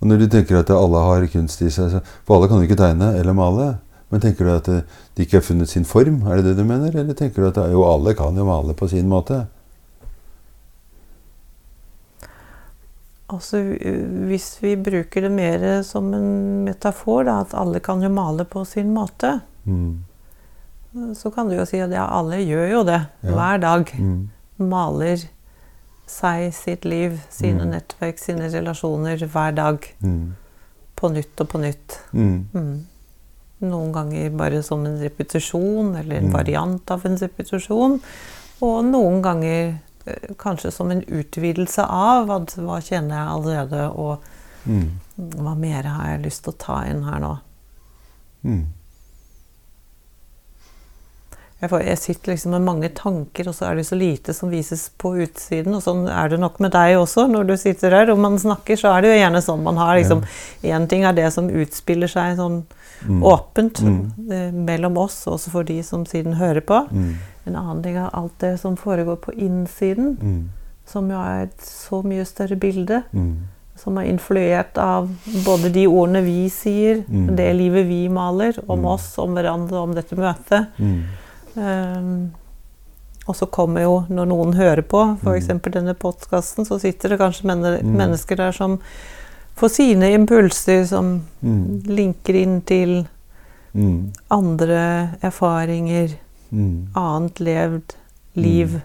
[0.00, 2.80] Og når du tenker at alle har kunst i seg For alle kan jo ikke
[2.80, 3.68] tegne eller male.
[4.10, 6.24] Men tenker du at de ikke har funnet sin form?
[6.26, 6.90] Er det det du mener?
[6.90, 9.44] Eller tenker du at jo, alle kan jo male på sin måte?
[13.30, 13.60] Altså,
[14.26, 18.64] hvis vi bruker det mer som en metafor, da, at alle kan jo male på
[18.66, 20.04] sin måte, Mm.
[21.14, 23.30] så kan du jo si at ja, alle gjør jo det Ja.
[23.30, 23.86] hver dag.
[23.98, 24.28] Mm.
[24.58, 25.16] Maler
[26.06, 27.70] seg, sitt liv, sine Mm.
[27.70, 29.78] nettverk, sine relasjoner hver dag.
[30.02, 30.34] Mm.
[30.96, 31.98] På nytt og på nytt.
[32.12, 32.48] Mm.
[32.52, 32.86] Mm.
[33.62, 38.00] Noen ganger bare som en repetisjon, eller en variant av en repetisjon.
[38.62, 39.78] Og noen ganger
[40.38, 44.18] kanskje som en utvidelse av at hva kjenner jeg allerede, og
[44.66, 45.00] Mm.
[45.16, 47.38] hva mer har jeg lyst til å ta inn her nå.
[48.44, 48.66] Mm.
[51.60, 54.48] Jeg, får, jeg sitter liksom med mange tanker, og så er det så lite som
[54.48, 55.74] vises på utsiden.
[55.76, 57.26] Og sånn er det nok med deg også.
[57.28, 59.98] Når du sitter her og man snakker, så er det jo gjerne sånn man har
[59.98, 60.22] liksom
[60.64, 62.62] Én ting er det som utspiller seg sånn
[63.00, 63.22] Mm.
[63.24, 64.30] åpent Mm.
[64.30, 66.82] eh, mellom oss, også for de som siden hører på.
[66.92, 67.14] Mm.
[67.46, 70.48] En annen ting er alt det som foregår på innsiden, Mm.
[70.84, 73.02] som jo er et så mye større bilde.
[73.14, 73.36] Mm.
[73.74, 75.08] Som er influert av
[75.46, 77.36] både de ordene vi sier, Mm.
[77.36, 80.66] det livet vi maler, om oss, om hverandre, om dette møtet.
[81.56, 82.32] Um,
[83.28, 85.48] og så kommer jo, når noen hører på f.eks.
[85.52, 85.60] Mm.
[85.72, 87.96] denne podkasten, så sitter det kanskje men Mm.
[87.96, 88.78] mennesker der som
[89.56, 91.82] får sine impulser, som Mm.
[91.86, 93.06] linker inn til
[93.74, 94.12] Mm.
[94.30, 96.16] andre erfaringer,
[96.52, 96.88] Mm.
[96.96, 97.94] annet levd
[98.34, 98.80] liv.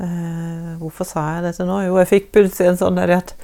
[0.00, 1.82] Eh, hvorfor sa jeg dette nå?
[1.84, 3.34] Jo, jeg fikk plutselig en sånn der at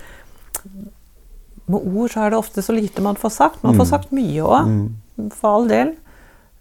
[1.68, 3.62] med ord så er det ofte så lite man får sagt.
[3.64, 4.92] Man får sagt mye òg.
[5.34, 5.94] For all del.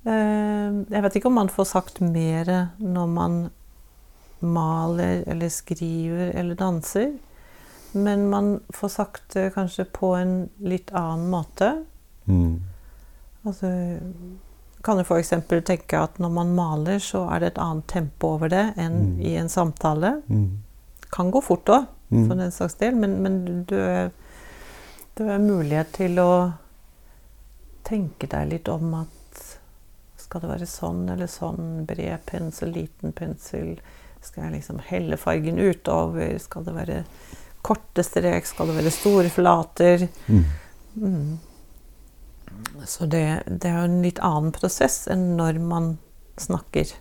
[0.06, 3.38] Eh, Jeg vet ikke om man får sagt mer når man
[4.46, 7.16] maler eller skriver eller danser.
[7.96, 11.70] Men man får sagt det kanskje på en litt annen måte.
[12.28, 12.60] Mm.
[13.46, 13.70] Altså
[14.86, 15.32] kan jo f.eks.
[15.66, 19.22] tenke at når man maler, så er det et annet tempo over det enn Mm.
[19.22, 20.22] i en samtale.
[20.30, 20.60] Mm.
[21.12, 22.28] Kan gå fort òg, Mm.
[22.28, 24.12] for den saks del, men, men du,
[25.18, 26.54] du har mulighet til å
[27.84, 29.25] tenke deg litt om at
[30.36, 33.78] skal det være sånn eller sånn, bred pensel, liten pensel,
[34.20, 36.98] skal jeg liksom helle fargen utover, skal det være
[37.64, 40.04] korte strek, skal det være store flater?
[40.28, 40.42] Mm.
[41.00, 41.30] Mm.
[42.84, 45.94] Så det, det er jo en litt annen prosess enn når man
[46.36, 46.92] snakker.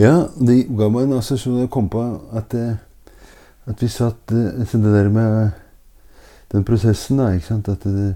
[0.00, 2.06] Ja, det ga meg en assosiasjon jeg kom på
[2.40, 2.80] at, eh,
[3.68, 5.52] at vi satt eh, Det der med
[6.56, 7.34] den prosessen, da.
[7.36, 7.68] ikke sant?
[7.68, 8.14] At det,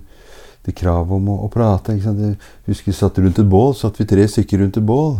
[0.67, 1.97] det kravet om å, å prate?
[1.99, 2.37] Jeg
[2.69, 3.75] husker vi satt rundt et bål.
[3.79, 5.17] Satt vi tre stykker rundt et bål.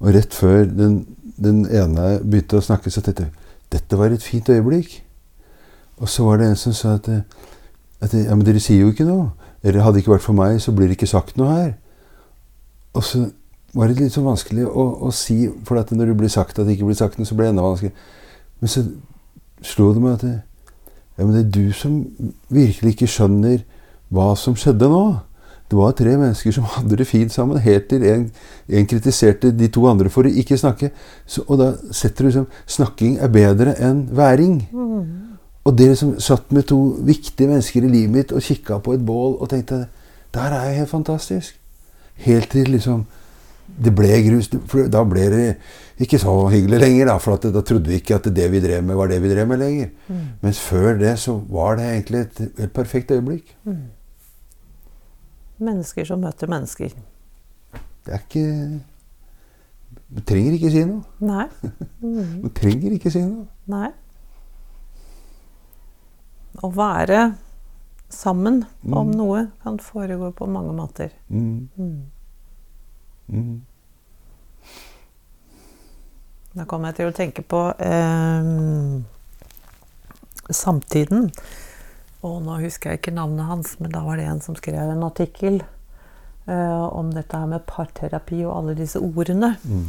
[0.00, 1.02] Og rett før den,
[1.36, 3.36] den ene begynte å snakke, så tenkte jeg
[3.70, 4.96] dette var et fint øyeblikk.
[6.00, 7.06] Og så var det en som sa at,
[8.00, 9.28] at ja, men dere sier jo ikke noe.
[9.62, 11.70] Eller hadde det ikke vært for meg, så blir det ikke sagt noe her.
[12.96, 13.26] Og så
[13.76, 16.74] var det litt så vanskelig å, å si, for når det blir sagt at det
[16.74, 17.92] ikke blir sagt noe, så blir det enda vanskelig.
[18.60, 18.84] Men så
[19.66, 20.30] slo det meg at
[21.18, 21.98] Ja, men det er du som
[22.48, 23.58] virkelig ikke skjønner
[24.10, 25.04] hva som skjedde nå.
[25.70, 28.24] Det var tre mennesker som hadde det fint sammen, helt til en,
[28.66, 30.90] en kritiserte de to andre for å ikke snakke.
[31.30, 34.56] Så, og da setter du liksom Snakking er bedre enn væring.
[35.60, 39.06] Og dere som satt med to viktige mennesker i livet mitt og kikka på et
[39.06, 39.84] bål og tenkte
[40.34, 41.54] Der er jeg helt fantastisk.
[42.26, 43.06] Helt til liksom
[43.70, 44.50] det ble grus.
[44.66, 45.44] For da ble det
[46.02, 47.12] ikke så hyggelig lenger.
[47.12, 49.48] Da, for da trodde vi ikke at det vi drev med, var det vi drev
[49.48, 49.94] med lenger.
[50.08, 50.26] Mm.
[50.42, 53.54] Mens før det så var det egentlig et et perfekt øyeblikk.
[53.64, 53.80] Mm.
[55.60, 56.94] Mennesker som møter mennesker.
[58.06, 58.44] Det er ikke
[60.10, 61.04] Du trenger ikke si noe.
[61.20, 61.48] Nei.
[62.00, 62.38] Mm.
[62.40, 63.44] Du trenger ikke si noe.
[63.68, 63.90] Nei.
[66.64, 67.18] Å være
[68.08, 68.94] sammen mm.
[68.96, 71.12] om noe kan foregå på mange måter.
[71.28, 71.68] Mm.
[71.76, 71.98] mm.
[73.28, 73.60] Mm.
[76.56, 78.48] Da kommer jeg til å tenke på eh,
[80.50, 81.28] samtiden.
[82.26, 85.06] Og nå husker jeg ikke navnet hans, men da var det en som skrev en
[85.06, 85.62] artikkel
[86.50, 89.54] uh, om dette her med parterapi og alle disse ordene.
[89.64, 89.86] Mm.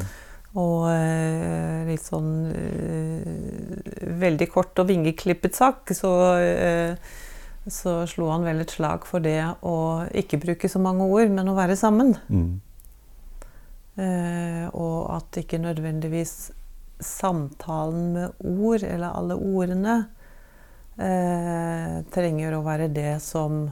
[0.62, 3.28] Og uh, litt sånn uh,
[4.22, 6.12] Veldig kort og vingeklippet sak, så,
[7.66, 9.76] så slo han vel et slag for det å
[10.22, 12.12] ikke bruke så mange ord, men å være sammen.
[12.30, 12.60] Mm.
[14.78, 16.52] Og at ikke nødvendigvis
[17.02, 19.96] samtalen med ord, eller alle ordene,
[20.98, 23.64] eh, trenger å være det som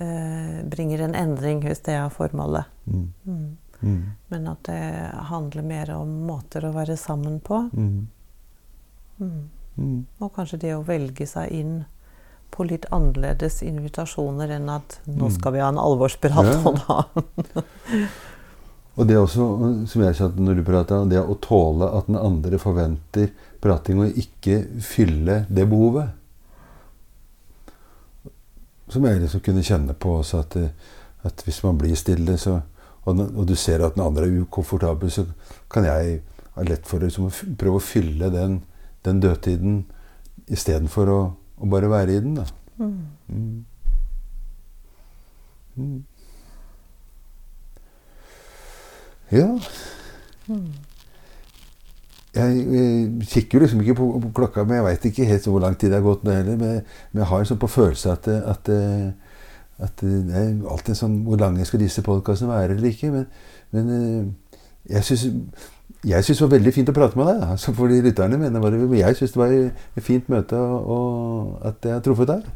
[0.00, 2.64] eh, bringer en endring, hvis det er formålet.
[2.86, 3.06] Mm.
[3.24, 3.56] Mm.
[3.80, 4.02] Mm.
[4.28, 4.82] Men at det
[5.30, 7.62] handler mer om måter å være sammen på.
[7.72, 8.08] Mm.
[9.20, 9.48] Mm.
[9.76, 10.04] Mm.
[10.18, 11.80] Og kanskje det å velge seg inn
[12.50, 17.04] på litt annerledes invitasjoner enn at 'nå skal vi ha en alvorsprat', ja.
[18.96, 19.46] og det også,
[19.86, 24.18] som jeg sa når du prata, det å tåle at den andre forventer prating, og
[24.18, 26.16] ikke fylle det behovet.
[28.90, 30.56] Som jeg liksom kunne kjenne på også, at,
[31.28, 32.60] at hvis man blir stille, så,
[33.04, 35.26] og, og, du ser at den andre er ukomfortabel, så
[35.70, 36.20] kan jeg
[36.56, 38.60] ha lett for liksom, å prøve å fylle den,
[39.06, 39.84] den dødtiden
[40.50, 41.20] istedenfor å,
[41.60, 42.34] å bare være i den.
[42.40, 42.46] Da.
[42.80, 42.94] Mm.
[43.28, 43.64] Mm.
[50.48, 50.72] mm.
[52.34, 55.64] Jeg, jeg kikker jo liksom ikke på, på klokka, men jeg veit ikke helt hvor
[55.64, 56.60] lang tid det har gått nå heller.
[56.60, 56.76] Men,
[57.10, 58.70] men, jeg har sånn på følelse at, at,
[59.80, 63.10] at, det er alltid sånn Hvor lange skal disse podkastene være eller ikke?
[63.16, 63.26] Men,
[63.74, 63.90] men
[64.90, 65.26] jeg syns
[66.06, 67.42] jeg synes det var veldig fint å prate med deg.
[67.52, 70.86] Altså for de lytterne mener bare, men Jeg syns det var et fint møte, og,
[70.94, 72.46] og at jeg har truffet deg.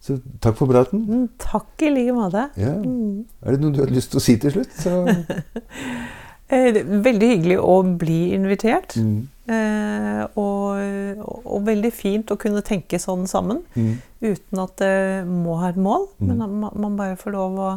[0.00, 1.02] Så takk for praten.
[1.04, 2.46] Mm, takk i like måte.
[2.56, 2.76] Ja.
[2.78, 3.26] Mm.
[3.42, 4.78] Er det noe du har lyst til å si til slutt?
[6.50, 8.96] Eh, veldig hyggelig å bli invitert.
[8.98, 9.28] Mm.
[9.50, 13.62] Eh, og, og, veldig fint å kunne tenke sånn sammen.
[13.74, 14.00] Mm.
[14.26, 14.96] Uten at det
[15.30, 16.26] må ha et mål, mm.
[16.26, 17.70] men at man bare får lov å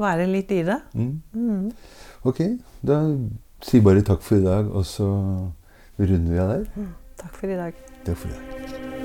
[0.00, 0.80] være litt i det.
[0.92, 1.72] Mm.
[2.28, 2.44] Ok,
[2.84, 3.00] da
[3.64, 5.08] sier bare takk for i dag, og så
[6.00, 6.92] runder vi av der.
[7.20, 7.84] Takk for i dag.
[8.04, 9.03] Takk for i dag.